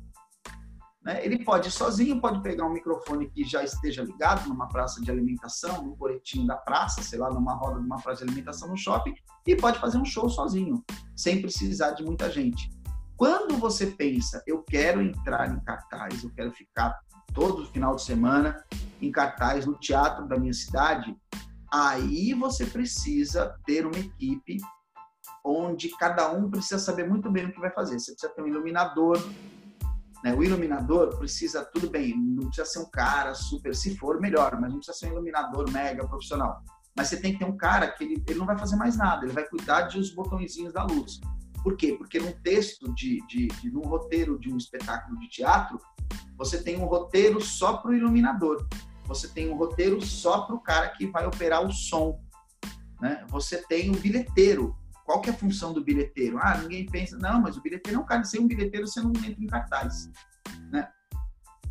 [1.10, 1.26] Né?
[1.26, 5.10] Ele pode ir sozinho, pode pegar um microfone que já esteja ligado numa praça de
[5.10, 8.78] alimentação, num coretinho da praça, sei lá, numa roda de uma praça de alimentação no
[8.78, 9.16] shopping,
[9.48, 10.84] e pode fazer um show sozinho,
[11.16, 12.70] sem precisar de muita gente.
[13.18, 16.96] Quando você pensa, eu quero entrar em cartaz, eu quero ficar
[17.34, 18.64] todo final de semana
[19.02, 21.18] em cartaz no teatro da minha cidade,
[21.74, 24.58] aí você precisa ter uma equipe
[25.44, 28.00] onde cada um precisa saber muito bem o que vai fazer.
[28.00, 29.18] Você precisa ter um iluminador,
[30.24, 30.34] né?
[30.34, 34.70] O iluminador precisa, tudo bem, não precisa ser um cara super, se for, melhor, mas
[34.70, 36.62] não precisa ser um iluminador mega profissional.
[36.96, 39.26] Mas você tem que ter um cara que ele, ele não vai fazer mais nada,
[39.26, 41.20] ele vai cuidar dos botõezinhos da luz.
[41.64, 41.96] Por quê?
[41.98, 45.80] Porque num texto, de, de, de num roteiro de um espetáculo de teatro,
[46.38, 48.66] você tem um roteiro só para o iluminador,
[49.06, 52.20] você tem um roteiro só para o cara que vai operar o som.
[53.02, 53.26] Né?
[53.30, 54.76] Você tem o bilheteiro,
[55.10, 56.38] qual que é a função do bilheteiro?
[56.40, 59.10] Ah, ninguém pensa, não, mas o bilheteiro é um cara, sem um bilheteiro você não
[59.10, 60.08] entra em cartaz,
[60.72, 60.88] né?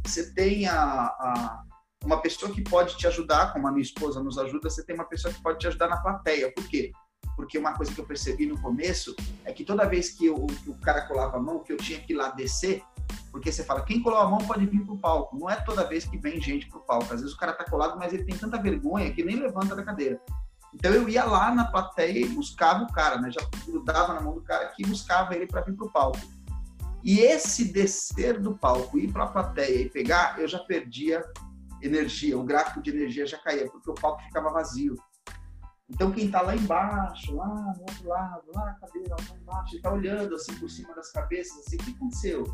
[0.04, 1.62] Você tem a, a,
[2.04, 5.04] uma pessoa que pode te ajudar, como a minha esposa nos ajuda, você tem uma
[5.04, 6.52] pessoa que pode te ajudar na plateia.
[6.52, 6.90] Por quê?
[7.36, 10.70] Porque uma coisa que eu percebi no começo é que toda vez que, eu, que
[10.70, 12.82] o cara colava a mão, que eu tinha que ir lá descer,
[13.30, 15.38] porque você fala, quem colou a mão pode vir pro palco.
[15.38, 17.14] Não é toda vez que vem gente pro palco.
[17.14, 19.84] Às vezes o cara tá colado, mas ele tem tanta vergonha que nem levanta da
[19.84, 20.20] cadeira.
[20.74, 23.30] Então eu ia lá na plateia e buscava o cara, né?
[23.30, 26.20] Já grudava na mão do cara aqui e buscava ele para vir para o palco.
[27.02, 31.24] E esse descer do palco, ir para a plateia e pegar, eu já perdia
[31.80, 34.96] energia, o gráfico de energia já caía, porque o palco ficava vazio.
[35.88, 39.92] Então quem está lá embaixo, lá no outro lado, lá na cadeira, lá embaixo, está
[39.92, 42.44] olhando assim por cima das cabeças, assim, o que aconteceu?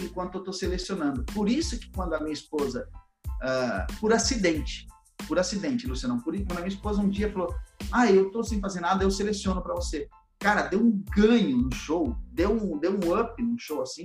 [0.00, 1.24] Enquanto eu estou selecionando.
[1.32, 2.88] Por isso que quando a minha esposa,
[3.26, 4.86] uh, por acidente,
[5.26, 6.22] por acidente, Luciano.
[6.22, 7.54] Por quando a minha esposa um dia falou:
[7.90, 10.08] Ah, eu tô sem fazer nada, eu seleciono para você.
[10.38, 14.04] Cara, deu um ganho no show, deu um, deu um up no show, assim.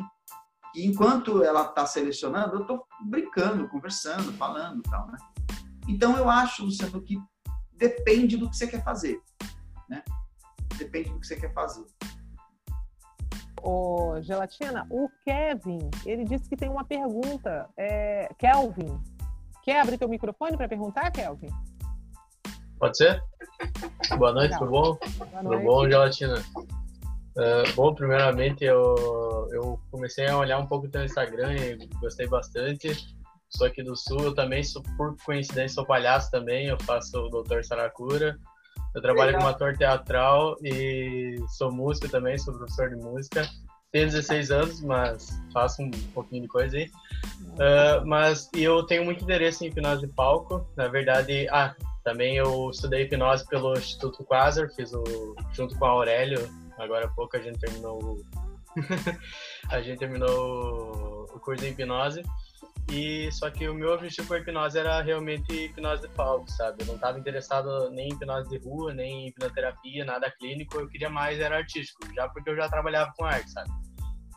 [0.74, 5.18] E enquanto ela tá selecionando, eu tô brincando, conversando, falando tal, né?
[5.88, 7.18] Então eu acho, Luciano, que
[7.74, 9.20] depende do que você quer fazer,
[9.90, 10.04] né?
[10.78, 11.86] Depende do que você quer fazer.
[13.62, 17.70] Ô, Gelatina, o Kevin, ele disse que tem uma pergunta.
[17.78, 19.00] É, Kelvin,
[19.64, 21.50] Quer abrir teu microfone para perguntar, Kelvin?
[22.80, 23.22] Pode ser?
[24.18, 24.98] Boa noite, tudo bom?
[24.98, 25.50] Boa noite.
[25.50, 26.44] Tudo bom, Gelatina?
[27.38, 32.28] Uh, bom, primeiramente eu, eu comecei a olhar um pouco o teu Instagram e gostei
[32.28, 33.16] bastante.
[33.50, 37.30] Sou aqui do Sul, eu também sou, por coincidência, sou palhaço também, eu faço o
[37.30, 38.38] Doutor Saracura.
[38.96, 39.42] Eu trabalho Legal.
[39.42, 43.48] como ator teatral e sou músico também, sou professor de música
[43.92, 46.90] tenho 16 anos, mas faço um pouquinho de coisa aí.
[47.52, 50.66] Uh, mas eu tenho muito interesse em hipnose de palco.
[50.76, 55.90] Na verdade, ah, também eu estudei hipnose pelo Instituto Quasar, fiz o junto com a
[55.90, 56.50] Aurélio.
[56.78, 58.18] Agora há pouco a gente terminou
[59.70, 62.24] a gente terminou o curso de hipnose.
[62.92, 66.84] E só que o meu objetivo com a hipnose era realmente hipnose de palco, sabe?
[66.84, 70.78] Eu não estava interessado nem em hipnose de rua, nem em hipnoterapia, nada clínico.
[70.78, 73.70] Eu queria mais era artístico, já porque eu já trabalhava com arte, sabe?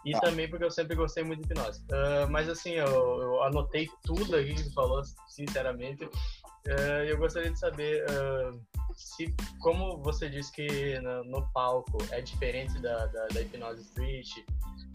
[0.05, 0.21] E ah.
[0.21, 1.81] também porque eu sempre gostei muito de hipnose.
[1.91, 6.05] Uh, mas assim, eu, eu, anotei tudo aqui que você falou, sinceramente.
[6.05, 8.61] Uh, eu gostaria de saber uh,
[8.95, 14.29] se, como você disse que no, no palco é diferente da, da, da hipnose street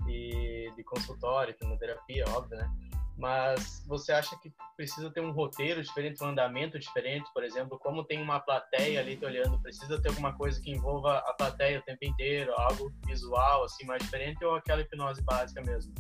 [0.08, 2.72] e de consultório, hipnoterapia, óbvio, né?
[3.20, 8.06] Mas você acha que precisa ter um roteiro diferente, um andamento diferente, por exemplo, como
[8.06, 11.82] tem uma plateia ali te olhando, precisa ter alguma coisa que envolva a plateia o
[11.84, 15.94] tempo inteiro, algo visual assim mais diferente ou aquela hipnose básica mesmo,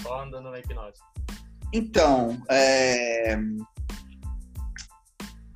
[0.00, 0.98] só andando na hipnose?
[1.74, 3.36] Então, é...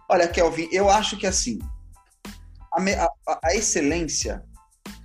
[0.06, 1.58] olha, Kelvin, eu acho que assim,
[2.74, 4.44] a, a, a excelência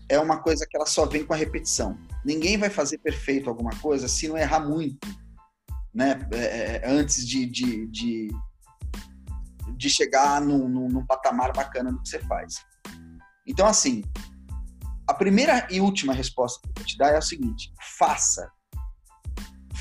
[0.09, 1.97] é uma coisa que ela só vem com a repetição.
[2.25, 5.24] Ninguém vai fazer perfeito alguma coisa se não errar muito
[5.95, 8.27] né, é, é, antes de, de, de,
[9.77, 12.55] de chegar num, num, num, patamar bacana do que você faz.
[13.47, 14.03] Então, assim,
[15.07, 18.51] a primeira e última resposta que eu vou te dar é a seguinte: faça.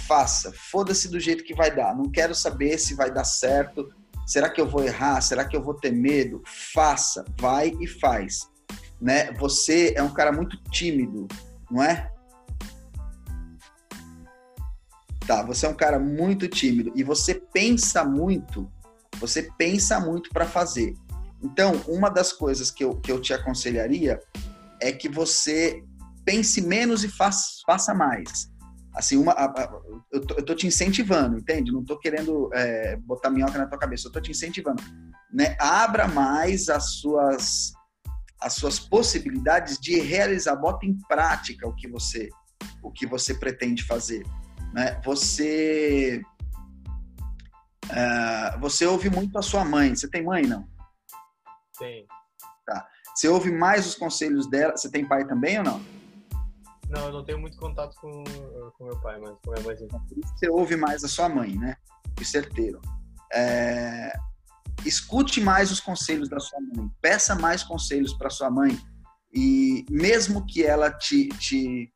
[0.06, 0.52] Faça.
[0.70, 1.96] Foda-se do jeito que vai dar.
[1.96, 3.88] Não quero saber se vai dar certo.
[4.24, 5.20] Será que eu vou errar?
[5.20, 6.42] Será que eu vou ter medo?
[6.72, 7.24] Faça.
[7.40, 8.48] Vai e faz.
[9.00, 9.32] Né?
[9.32, 11.26] Você é um cara muito tímido,
[11.70, 12.13] não é?
[15.26, 18.70] Tá, você é um cara muito tímido e você pensa muito,
[19.18, 20.94] você pensa muito para fazer.
[21.42, 24.20] Então, uma das coisas que eu, que eu te aconselharia
[24.80, 25.82] é que você
[26.26, 28.50] pense menos e faça, faça mais.
[28.94, 29.80] Assim, uma, a, a,
[30.12, 31.72] eu, tô, eu tô te incentivando, entende?
[31.72, 34.82] Não tô querendo é, botar minhoca na tua cabeça, eu tô te incentivando.
[35.32, 35.56] Né?
[35.58, 37.72] Abra mais as suas,
[38.40, 42.28] as suas possibilidades de realizar, bota em prática o que você,
[42.82, 44.22] o que você pretende fazer
[44.74, 45.00] né?
[45.04, 46.20] Você
[47.86, 49.94] uh, você ouve muito a sua mãe.
[49.94, 50.66] Você tem mãe, não?
[51.78, 52.06] Tem.
[52.66, 52.86] Tá.
[53.14, 54.76] Você ouve mais os conselhos dela.
[54.76, 55.80] Você tem pai também ou não?
[56.90, 58.24] Não, eu não tenho muito contato com,
[58.76, 59.76] com meu pai, mas com minha mãe.
[60.36, 61.76] Você ouve mais a sua mãe, né?
[62.14, 62.80] De certeiro.
[63.32, 64.12] É...
[64.84, 66.90] Escute mais os conselhos da sua mãe.
[67.00, 68.76] Peça mais conselhos para sua mãe.
[69.32, 71.92] E mesmo que ela te, te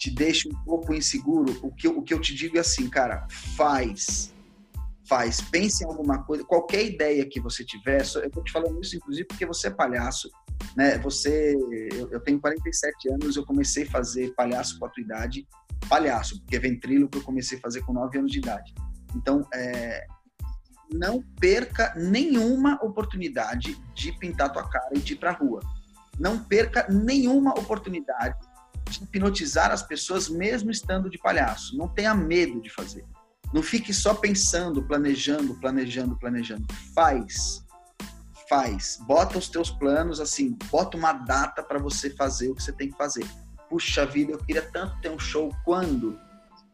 [0.00, 3.26] te deixa um pouco inseguro, o que, o que eu te digo é assim, cara,
[3.54, 4.32] faz.
[5.06, 5.42] Faz.
[5.42, 8.02] Pense em alguma coisa, qualquer ideia que você tiver.
[8.14, 10.30] Eu tô te falando isso, inclusive, porque você é palhaço.
[10.74, 10.96] Né?
[11.00, 11.54] Você,
[11.92, 15.46] eu, eu tenho 47 anos, eu comecei a fazer palhaço com a tua idade.
[15.86, 18.74] Palhaço, porque é ventrilo que eu comecei a fazer com 9 anos de idade.
[19.14, 20.06] Então, é,
[20.90, 25.60] não perca nenhuma oportunidade de pintar tua cara e de ir pra rua.
[26.18, 28.49] Não perca nenhuma oportunidade de
[28.98, 31.76] hipnotizar as pessoas mesmo estando de palhaço.
[31.76, 33.04] Não tenha medo de fazer.
[33.52, 36.66] Não fique só pensando, planejando, planejando, planejando.
[36.94, 37.64] Faz.
[38.48, 38.98] Faz.
[39.06, 42.90] Bota os teus planos assim, bota uma data para você fazer o que você tem
[42.90, 43.26] que fazer.
[43.68, 46.18] Puxa vida, eu queria tanto ter um show quando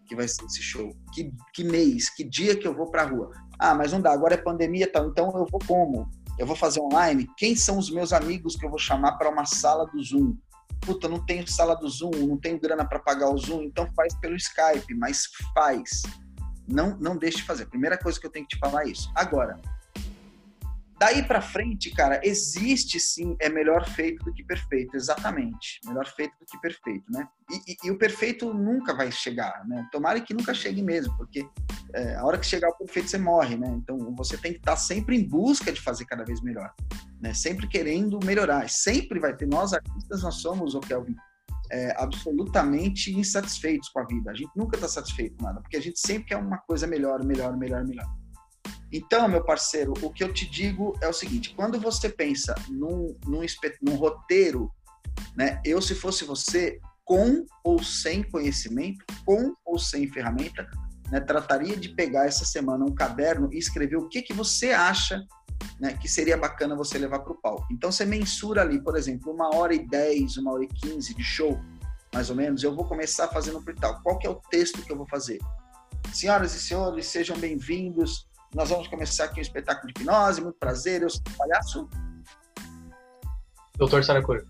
[0.06, 0.96] que vai ser esse show?
[1.12, 2.08] Que, que mês?
[2.08, 3.30] Que dia que eu vou para a rua?
[3.58, 6.08] Ah, mas não dá, agora é pandemia, tal, então eu vou como?
[6.38, 7.28] Eu vou fazer online?
[7.36, 10.36] Quem são os meus amigos que eu vou chamar para uma sala do Zoom?
[10.80, 14.14] Puta, não tenho sala do Zoom, não tenho grana para pagar o Zoom, então faz
[14.20, 16.02] pelo Skype, mas faz.
[16.66, 17.66] Não, não deixe de fazer.
[17.66, 19.10] Primeira coisa que eu tenho que te falar é isso.
[19.14, 19.60] Agora,
[20.98, 25.78] Daí para frente, cara, existe sim, é melhor feito do que perfeito, exatamente.
[25.84, 27.28] Melhor feito do que perfeito, né?
[27.50, 29.86] E, e, e o perfeito nunca vai chegar, né?
[29.92, 31.46] Tomara que nunca chegue mesmo, porque
[31.94, 33.68] é, a hora que chegar o perfeito você morre, né?
[33.76, 36.72] Então você tem que estar sempre em busca de fazer cada vez melhor,
[37.20, 37.34] né?
[37.34, 38.66] Sempre querendo melhorar.
[38.70, 41.14] Sempre vai ter, nós artistas, nós somos, o Kelvin,
[41.70, 44.30] é, absolutamente insatisfeitos com a vida.
[44.30, 47.22] A gente nunca está satisfeito com nada, porque a gente sempre quer uma coisa melhor,
[47.22, 48.06] melhor, melhor, melhor.
[48.92, 53.16] Então, meu parceiro, o que eu te digo é o seguinte: quando você pensa num,
[53.26, 53.44] num,
[53.82, 54.70] num roteiro,
[55.36, 55.60] né?
[55.64, 60.68] Eu, se fosse você, com ou sem conhecimento, com ou sem ferramenta,
[61.10, 65.24] né, trataria de pegar essa semana um caderno e escrever o que, que você acha
[65.78, 67.66] né, que seria bacana você levar para o palco.
[67.70, 71.22] Então você mensura ali, por exemplo, uma hora e dez, uma hora e quinze de
[71.22, 71.60] show,
[72.12, 72.62] mais ou menos.
[72.62, 74.02] Eu vou começar fazendo o tal.
[74.02, 75.38] Qual que é o texto que eu vou fazer?
[76.12, 78.26] Senhoras e senhores, sejam bem-vindos
[78.56, 80.40] nós vamos começar aqui um espetáculo de hipnose.
[80.40, 81.90] Muito prazer, eu sou o palhaço.
[83.76, 84.46] Doutor Saracura.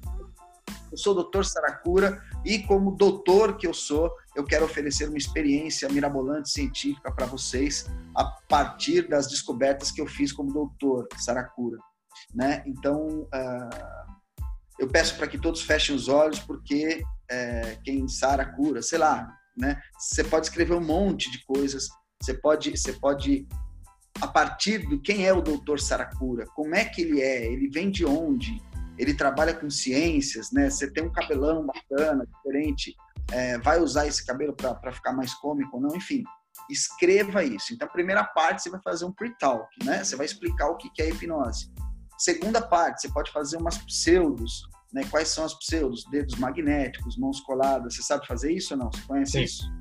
[0.93, 5.19] Eu sou o doutor Saracura e, como doutor que eu sou, eu quero oferecer uma
[5.19, 11.79] experiência mirabolante científica para vocês a partir das descobertas que eu fiz como doutor Saracura.
[12.33, 12.63] Né?
[12.65, 14.07] Então, uh,
[14.79, 19.29] eu peço para que todos fechem os olhos, porque uh, quem Sara cura, sei lá,
[19.57, 19.81] né?
[19.99, 21.89] Você pode escrever um monte de coisas,
[22.23, 23.49] você pode, você pode
[24.21, 27.91] a partir do quem é o doutor Saracura, como é que ele é, ele vem
[27.91, 28.63] de onde,
[28.99, 30.71] ele trabalha com ciências, né?
[30.71, 32.95] Você tem um cabelão bacana, diferente,
[33.31, 36.25] é, vai usar esse cabelo para ficar mais cômico ou não, enfim.
[36.71, 37.75] Escreva isso.
[37.75, 40.03] Então, a primeira parte você vai fazer um pre-talk, né?
[40.03, 41.71] Você vai explicar o que é hipnose.
[42.19, 44.63] Segunda parte, você pode fazer umas pseudos,
[44.93, 45.05] né?
[45.11, 46.05] Quais são as pseudos?
[46.11, 47.95] Dedos magnéticos, mãos coladas.
[47.95, 48.91] Você sabe fazer isso ou não?
[48.91, 49.43] Você conhece Sim.
[49.43, 49.73] isso?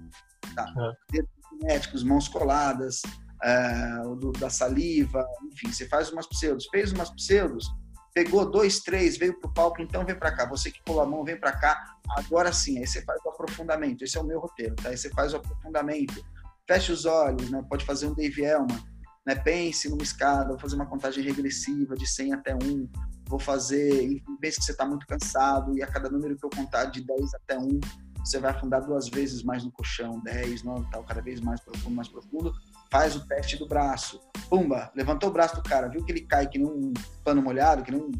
[0.53, 0.65] Tá.
[0.75, 0.93] Uhum.
[1.09, 3.01] Dedos magnéticos, mãos coladas,
[3.45, 6.65] é, do, da saliva, enfim, você faz umas pseudos.
[6.71, 7.71] Fez umas pseudos,
[8.11, 10.47] pegou dois, três, veio para o palco, então vem para cá.
[10.47, 11.95] Você que pulou a mão, vem para cá.
[12.17, 14.03] Agora sim, aí você faz o aprofundamento.
[14.03, 14.89] Esse é o meu roteiro, tá?
[14.89, 16.25] Aí você faz o aprofundamento.
[16.67, 17.63] Fecha os olhos, né?
[17.69, 18.83] Pode fazer um Dave Elman,
[19.27, 19.35] né?
[19.35, 22.89] Pense numa escada, vou fazer uma contagem regressiva de 100 até 1.
[23.27, 26.85] Vou fazer, pense que você está muito cansado e a cada número que eu contar
[26.85, 27.79] de 10 até 1,
[28.25, 31.95] você vai afundar duas vezes mais no colchão, 10, 9, tal, cada vez mais profundo,
[31.95, 32.53] mais profundo
[32.91, 34.19] faz o teste do braço.
[34.49, 37.83] Pumba, levantou o braço do cara, viu que ele cai que nem um pano molhado,
[37.83, 38.11] que nem um,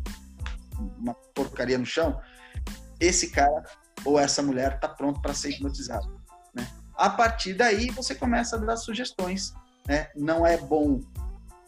[1.00, 2.22] uma porcaria no chão.
[3.00, 3.64] Esse cara
[4.04, 6.22] ou essa mulher está pronto para ser hipnotizado.
[6.54, 6.68] Né?
[6.96, 9.54] A partir daí, você começa a dar sugestões.
[9.88, 10.08] Né?
[10.16, 11.00] Não é bom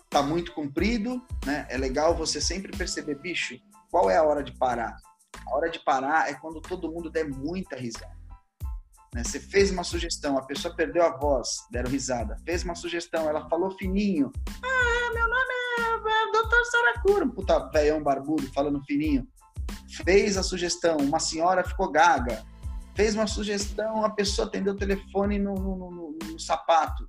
[0.09, 1.65] tá muito comprido, né?
[1.69, 3.59] É legal você sempre perceber, bicho,
[3.91, 4.97] qual é a hora de parar?
[5.45, 8.16] A hora de parar é quando todo mundo der muita risada.
[9.13, 9.23] Né?
[9.23, 12.37] Você fez uma sugestão, a pessoa perdeu a voz, deram risada.
[12.45, 14.31] Fez uma sugestão, ela falou fininho.
[14.63, 16.63] Ah, meu nome é, é Dr.
[16.71, 17.25] Saracura.
[17.25, 19.27] Um puta velhão barbudo falando fininho.
[20.03, 22.43] Fez a sugestão, uma senhora ficou gaga.
[22.95, 27.07] Fez uma sugestão, a pessoa atendeu o telefone no, no, no, no sapato.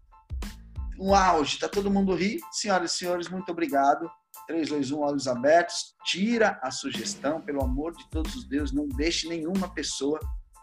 [1.01, 2.39] Um auge, tá todo mundo ri.
[2.51, 4.11] Senhoras e senhores, muito obrigado.
[4.47, 5.95] 3, 2, 1, olhos abertos.
[6.05, 8.75] Tira a sugestão, pelo amor de todos os deuses.
[8.75, 10.19] Não deixe nenhuma pessoa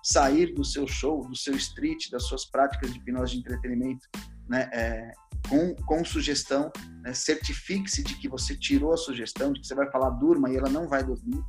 [0.05, 4.07] sair do seu show, do seu street, das suas práticas de hipnose de entretenimento,
[4.47, 5.11] né, é,
[5.49, 9.89] com, com sugestão, né, certifique-se de que você tirou a sugestão, de que você vai
[9.89, 11.43] falar durma e ela não vai dormir,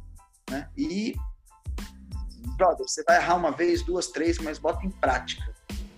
[0.50, 1.14] né, e,
[2.56, 5.54] brother, você vai errar uma vez, duas, três, mas bota em prática.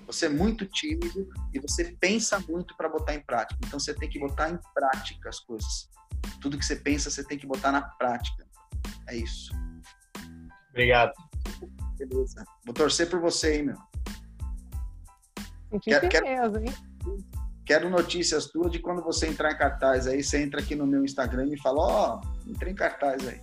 [0.09, 3.61] Você é muito tímido e você pensa muito para botar em prática.
[3.65, 5.89] Então você tem que botar em prática as coisas.
[6.41, 8.45] Tudo que você pensa, você tem que botar na prática.
[9.07, 9.53] É isso.
[10.71, 11.13] Obrigado.
[11.99, 12.45] Beleza.
[12.65, 13.77] Vou torcer por você, hein, meu.
[15.81, 16.75] quero, quero, hein?
[17.67, 20.07] Quero notícias tuas de quando você entrar em cartaz.
[20.07, 23.41] Aí você entra aqui no meu Instagram e fala, ó, oh, entrei em cartaz aí.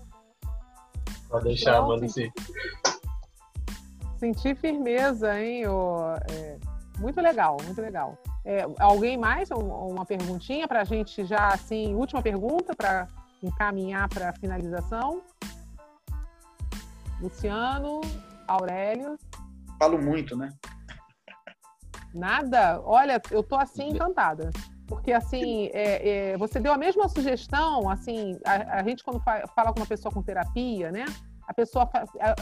[1.29, 2.31] Pode deixar, manda sim.
[4.17, 5.67] Senti firmeza, hein?
[5.67, 6.57] Oh, é,
[6.97, 8.17] muito legal, muito legal.
[8.43, 9.49] É, alguém mais?
[9.51, 13.07] Uma perguntinha para a gente já, assim, última pergunta para
[13.43, 15.21] encaminhar para a finalização.
[17.21, 18.01] Luciano,
[18.47, 19.17] Aurélio?
[19.79, 20.49] Falo muito, né?
[22.13, 22.81] Nada?
[22.83, 24.49] Olha, eu tô assim encantada.
[24.87, 29.43] Porque, assim, é, é, você deu a mesma sugestão, assim, a, a gente quando fa
[29.55, 31.05] fala com uma pessoa com terapia, né?
[31.47, 31.87] A pessoa,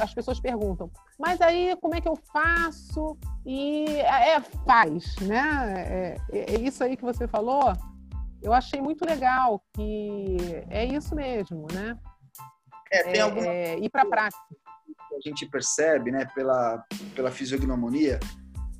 [0.01, 0.89] as pessoas perguntam,
[1.19, 3.17] mas aí como é que eu faço?
[3.45, 5.73] E é, faz, né?
[5.75, 7.73] É, é, é isso aí que você falou.
[8.41, 10.37] Eu achei muito legal que
[10.69, 11.97] é isso mesmo, né?
[12.91, 13.47] É, tem alguma...
[13.47, 14.62] é, ir para a prática
[15.16, 16.84] a gente percebe, né, pela,
[17.16, 18.20] pela fisiognomonia,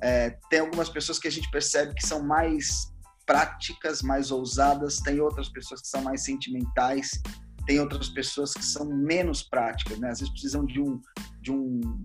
[0.02, 2.92] é, tem algumas pessoas que a gente percebe que são mais
[3.26, 7.22] práticas, mais ousadas, tem outras pessoas que são mais sentimentais,
[7.66, 10.10] tem outras pessoas que são menos práticas, né?
[10.10, 11.00] Às vezes precisam de um
[11.40, 12.04] de um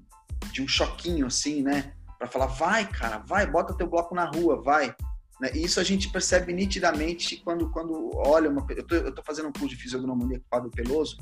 [0.54, 1.94] de um choquinho assim, né?
[2.18, 4.96] Para falar, vai, cara, vai, bota teu bloco na rua, vai.
[5.42, 5.52] Né?
[5.54, 9.50] E isso a gente percebe nitidamente quando quando olha uma eu tô, eu tô fazendo
[9.50, 11.18] um curso de fisiognomonia com o Fábio Peloso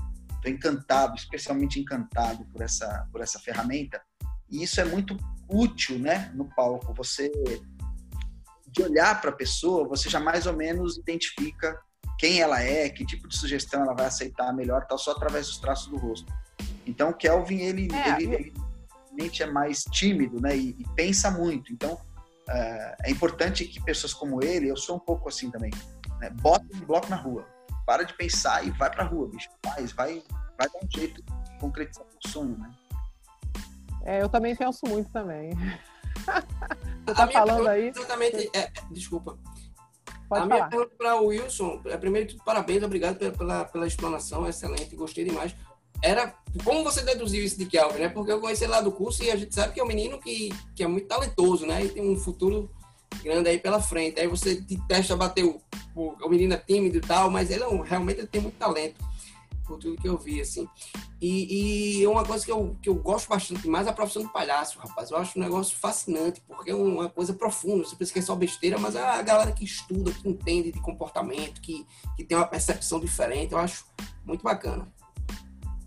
[0.47, 4.01] Estou encantado, especialmente encantado por essa, por essa ferramenta.
[4.49, 5.17] E isso é muito
[5.49, 6.93] útil, né, no palco.
[6.93, 7.31] Você
[8.67, 11.79] de olhar para a pessoa, você já mais ou menos identifica
[12.19, 15.57] quem ela é, que tipo de sugestão ela vai aceitar melhor, tal, só através dos
[15.57, 16.31] traços do rosto.
[16.85, 18.53] Então, Kelvin, ele, é, ele, ele,
[19.17, 21.73] ele é mais tímido, né, e, e pensa muito.
[21.73, 25.71] Então, uh, é importante que pessoas como ele, eu sou um pouco assim também,
[26.19, 27.57] né, botem um bloco na rua
[27.88, 29.49] para de pensar e vai pra rua, bicho.
[29.65, 30.21] Faz, vai,
[30.59, 32.69] vai dar um jeito de concretizar o sonho, né?
[34.03, 35.51] É, eu também penso muito também.
[37.07, 37.88] Você tá falando aí?
[37.88, 39.39] Exatamente, é, desculpa.
[40.27, 40.55] Pode a falar.
[40.55, 44.45] minha pergunta para o Wilson, é, primeiro de tudo, parabéns, obrigado pela, pela, pela explanação,
[44.45, 45.55] excelente, gostei demais.
[46.03, 46.35] Era
[46.65, 48.09] como você deduziu isso de Kelvin, né?
[48.09, 50.19] Porque eu conheci ele lá do curso e a gente sabe que é um menino
[50.19, 51.85] que, que é muito talentoso, né?
[51.85, 52.69] E tem um futuro
[53.24, 54.20] grande aí pela frente.
[54.20, 55.62] Aí você te testa bater o,
[55.95, 58.58] o, o menino é tímido e tal, mas ele é um, realmente ele tem muito
[58.58, 59.03] talento,
[59.66, 60.68] por tudo que eu vi, assim.
[61.20, 64.30] E, e uma coisa que eu, que eu gosto bastante mais é a profissão do
[64.30, 65.12] palhaço, rapaz.
[65.12, 67.84] Eu acho um negócio fascinante, porque é uma coisa profunda.
[67.84, 71.60] Você pensa que é só besteira, mas a galera que estuda, que entende de comportamento,
[71.60, 71.86] que,
[72.16, 73.86] que tem uma percepção diferente, eu acho
[74.26, 74.88] muito bacana.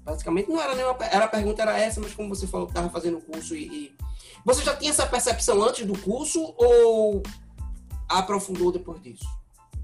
[0.05, 0.97] Basicamente, não era nenhuma.
[1.05, 3.97] Era, a pergunta era essa, mas como você falou que estava fazendo curso e, e
[4.45, 7.23] você já tinha essa percepção antes do curso ou
[8.09, 9.25] aprofundou depois disso?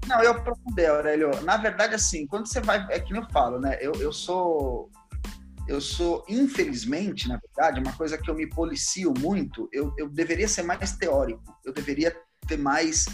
[0.07, 1.31] Não, eu aprofundei, Aurélio.
[1.43, 2.85] Na verdade, assim, quando você vai.
[2.89, 3.77] É que eu falo, né?
[3.81, 4.89] Eu, eu sou.
[5.67, 10.47] Eu sou, infelizmente, na verdade, uma coisa que eu me policio muito, eu, eu deveria
[10.47, 11.43] ser mais teórico.
[11.65, 12.15] Eu deveria
[12.47, 13.05] ter mais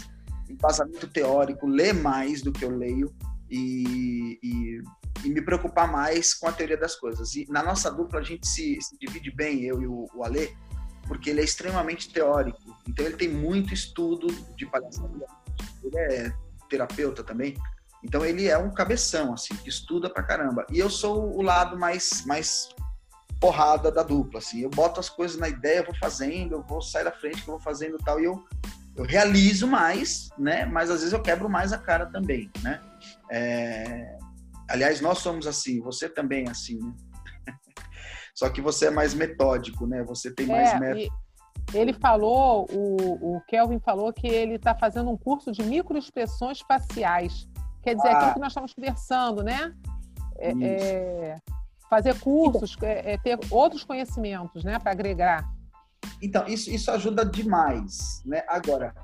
[0.48, 3.12] embasamento teórico, ler mais do que eu leio
[3.50, 4.82] e, e,
[5.24, 7.34] e, me preocupar mais com a teoria das coisas.
[7.34, 10.52] E na nossa dupla a gente se, se divide bem, eu e o, o Alê,
[11.06, 12.60] porque ele é extremamente teórico.
[12.88, 14.26] Então ele tem muito estudo
[14.56, 15.26] de palhaçaria.
[15.82, 16.32] Ele é
[16.68, 17.54] terapeuta também.
[18.02, 20.66] Então ele é um cabeção, assim, que estuda pra caramba.
[20.70, 22.68] E eu sou o lado mais, mais
[23.40, 24.60] porrada da dupla, assim.
[24.60, 27.48] Eu boto as coisas na ideia, eu vou fazendo, eu vou sair da frente, que
[27.48, 28.44] eu vou fazendo tal, e eu,
[28.96, 30.66] eu realizo mais, né?
[30.66, 32.80] Mas às vezes eu quebro mais a cara também, né?
[33.30, 34.16] É...
[34.68, 36.92] Aliás, nós somos assim, você também é assim, né?
[38.34, 40.02] Só que você é mais metódico, né?
[40.02, 41.24] Você tem mais é, método.
[41.72, 47.48] Ele falou, o, o Kelvin falou que ele está fazendo um curso de microexpressões faciais.
[47.82, 48.18] Quer dizer, ah.
[48.18, 49.72] aquilo que nós estamos conversando, né?
[50.36, 51.38] É, é,
[51.88, 54.78] fazer cursos, é, é, ter outros conhecimentos, né?
[54.78, 55.48] Para agregar.
[56.20, 58.42] Então, isso, isso ajuda demais, né?
[58.48, 58.94] Agora,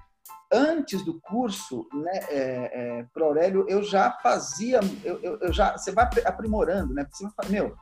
[0.52, 5.76] antes do curso, né, é, é, Pro Aurélio, eu já fazia, eu, eu, eu, já,
[5.76, 7.06] você vai aprimorando, né?
[7.10, 7.76] Você vai, meu,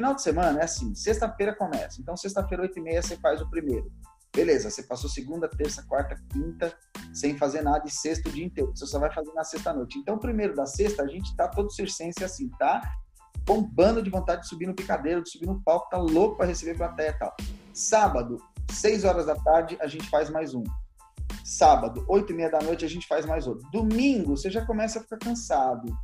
[0.00, 2.00] Final de semana é assim, sexta-feira começa.
[2.00, 3.92] Então, sexta-feira, oito e meia, você faz o primeiro.
[4.34, 6.74] Beleza, você passou segunda, terça, quarta, quinta,
[7.12, 8.74] sem fazer nada, e sexta o dia inteiro.
[8.74, 9.98] Você só vai fazer na sexta-noite.
[9.98, 12.80] Então, primeiro da sexta, a gente tá todo circense assim, tá?
[13.44, 16.78] Bombando de vontade de subir no picadeiro, de subir no palco, tá louco para receber
[16.78, 17.36] plateia e tal.
[17.74, 18.38] Sábado,
[18.72, 20.64] seis horas da tarde, a gente faz mais um.
[21.44, 23.68] Sábado, oito e meia da noite, a gente faz mais outro.
[23.70, 25.94] Domingo, você já começa a ficar cansado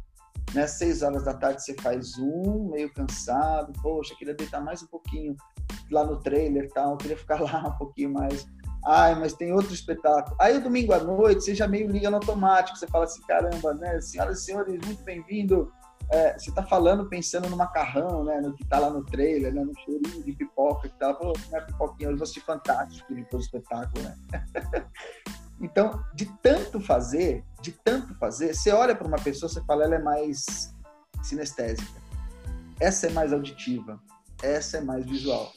[0.55, 0.67] né?
[0.67, 5.37] Seis horas da tarde você faz um, meio cansado, poxa, queria deitar mais um pouquinho
[5.91, 8.47] lá no trailer tal, queria ficar lá um pouquinho mais.
[8.85, 10.37] Ai, mas tem outro espetáculo.
[10.41, 14.01] Aí domingo à noite você já meio liga no automático, você fala assim, caramba, né?
[14.01, 15.73] Senhoras e senhores, muito bem-vindo.
[16.13, 18.41] É, você tá falando pensando no macarrão, né?
[18.41, 19.65] No que tá lá no trailer, né?
[19.65, 21.13] No cheirinho de pipoca que tá.
[21.15, 24.17] Pô, não é pipoquinha, eu vou assistir fantástico depois do espetáculo, né?
[25.61, 29.95] Então, de tanto fazer, de tanto fazer, você olha para uma pessoa, você fala, ela
[29.95, 30.75] é mais
[31.23, 32.01] sinestésica.
[32.79, 34.01] Essa é mais auditiva.
[34.43, 35.51] Essa é mais visual.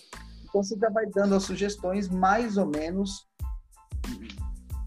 [0.43, 3.27] Então, você já vai dando as sugestões mais ou menos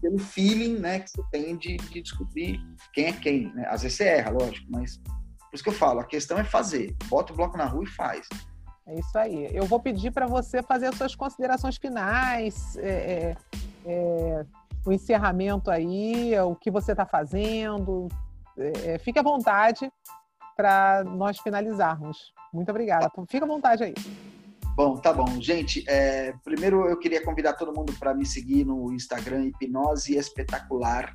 [0.01, 2.59] pelo feeling né, que você tem de, de descobrir
[2.91, 3.53] quem é quem.
[3.53, 3.65] Né?
[3.69, 6.93] Às vezes você erra, lógico, mas por isso que eu falo, a questão é fazer.
[7.05, 8.27] Bota o bloco na rua e faz.
[8.85, 9.47] É isso aí.
[9.53, 13.35] Eu vou pedir para você fazer as suas considerações finais, é, é,
[13.85, 14.45] é
[14.85, 18.07] o encerramento aí, o que você está fazendo.
[18.57, 19.91] É, é, fique à vontade
[20.55, 22.33] para nós finalizarmos.
[22.53, 23.11] Muito obrigada.
[23.27, 23.93] Fica à vontade aí.
[24.75, 25.39] Bom, tá bom.
[25.39, 31.11] Gente, é, primeiro eu queria convidar todo mundo para me seguir no Instagram Hipnose Espetacular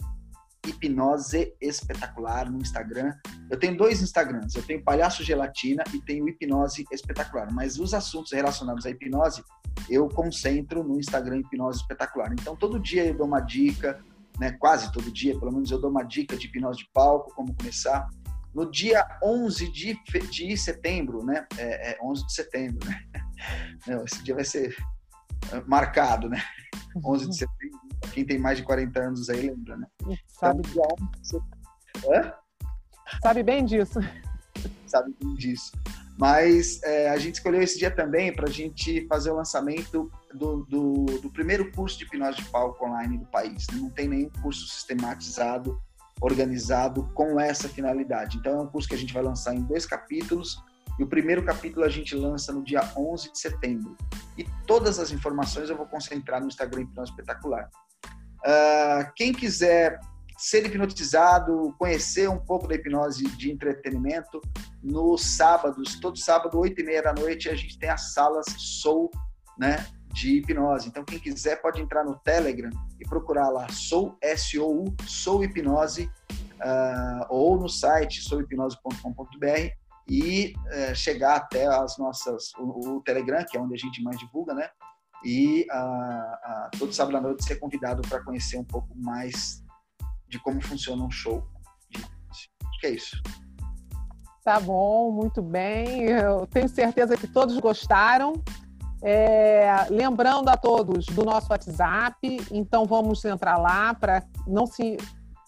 [0.69, 3.15] Hipnose Espetacular no Instagram.
[3.51, 8.33] Eu tenho dois Instagrams, eu tenho Palhaço Gelatina e tenho Hipnose Espetacular, mas os assuntos
[8.33, 9.43] relacionados à hipnose
[9.89, 12.33] eu concentro no Instagram Hipnose Espetacular.
[12.33, 14.03] Então todo dia eu dou uma dica,
[14.39, 17.55] né, quase todo dia, pelo menos eu dou uma dica de hipnose de palco, como
[17.55, 18.09] começar.
[18.55, 19.99] No dia 11 de,
[20.31, 23.01] de setembro, né, é, é 11 de setembro, né?
[23.87, 24.75] Não, esse dia vai ser
[25.67, 26.43] marcado, né?
[27.05, 27.58] 11 de setembro
[28.13, 29.87] quem tem mais de 40 anos aí lembra, né?
[30.27, 31.43] Sabe, então,
[32.11, 32.33] Hã?
[33.23, 34.01] Sabe bem disso.
[34.87, 35.73] Sabe bem disso.
[36.19, 40.65] Mas é, a gente escolheu esse dia também para a gente fazer o lançamento do,
[40.65, 43.67] do, do, primeiro curso de hipnose de palco online do país.
[43.73, 45.81] Não tem nenhum curso sistematizado,
[46.21, 48.37] organizado com essa finalidade.
[48.37, 50.61] Então é um curso que a gente vai lançar em dois capítulos
[50.99, 53.97] e o primeiro capítulo a gente lança no dia 11 de setembro.
[54.37, 57.71] E todas as informações eu vou concentrar no Instagram Hipnose Espetacular.
[58.41, 59.99] Uh, quem quiser
[60.39, 64.41] ser hipnotizado, conhecer um pouco da hipnose de entretenimento,
[64.81, 69.11] nos sábados, todo sábado, 8 e meia da noite, a gente tem as salas Soul,
[69.59, 70.89] né, de hipnose.
[70.89, 72.71] Então, quem quiser pode entrar no Telegram
[73.01, 76.09] e procurar lá Soul, S-O-U, Soul Hipnose,
[76.59, 79.73] uh, ou no site souhipnose.com.br
[80.09, 84.19] e uh, chegar até as nossas, o, o Telegram, que é onde a gente mais
[84.19, 84.71] divulga, né,
[85.25, 89.63] e a, a, todo sábado à noite ser convidado para conhecer um pouco mais
[90.29, 91.47] de como funciona um show.
[92.31, 93.21] Acho que é isso.
[94.45, 96.05] Tá bom, muito bem.
[96.05, 98.43] Eu tenho certeza que todos gostaram.
[99.03, 102.17] É, lembrando a todos do nosso WhatsApp,
[102.51, 104.97] então vamos entrar lá para não se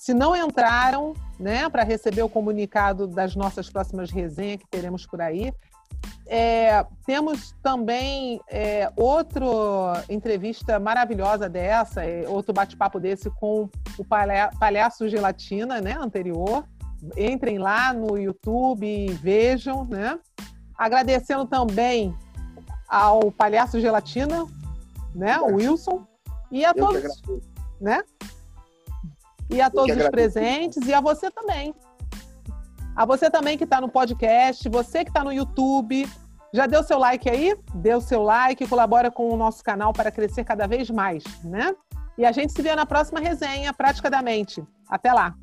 [0.01, 5.21] se não entraram, né, para receber o comunicado das nossas próximas resenhas que teremos por
[5.21, 5.53] aí,
[6.33, 15.09] é, temos também é, outra entrevista maravilhosa dessa, é, outro bate-papo desse com o Palhaço
[15.09, 16.65] Gelatina, né, anterior.
[17.17, 20.21] Entrem lá no YouTube e vejam, né?
[20.79, 22.15] Agradecendo também
[22.89, 24.47] ao Palhaço Gelatina,
[25.13, 26.07] né, o Wilson,
[26.49, 27.23] e a Eu todos,
[27.81, 28.05] né?
[29.49, 31.75] E a todos os presentes e a você também.
[33.01, 36.07] A você também que está no podcast, você que está no YouTube.
[36.53, 37.57] Já deu seu like aí?
[37.75, 41.75] Deu seu like, colabora com o nosso canal para crescer cada vez mais, né?
[42.19, 44.63] E a gente se vê na próxima resenha Prática da Mente.
[44.87, 45.35] Até lá!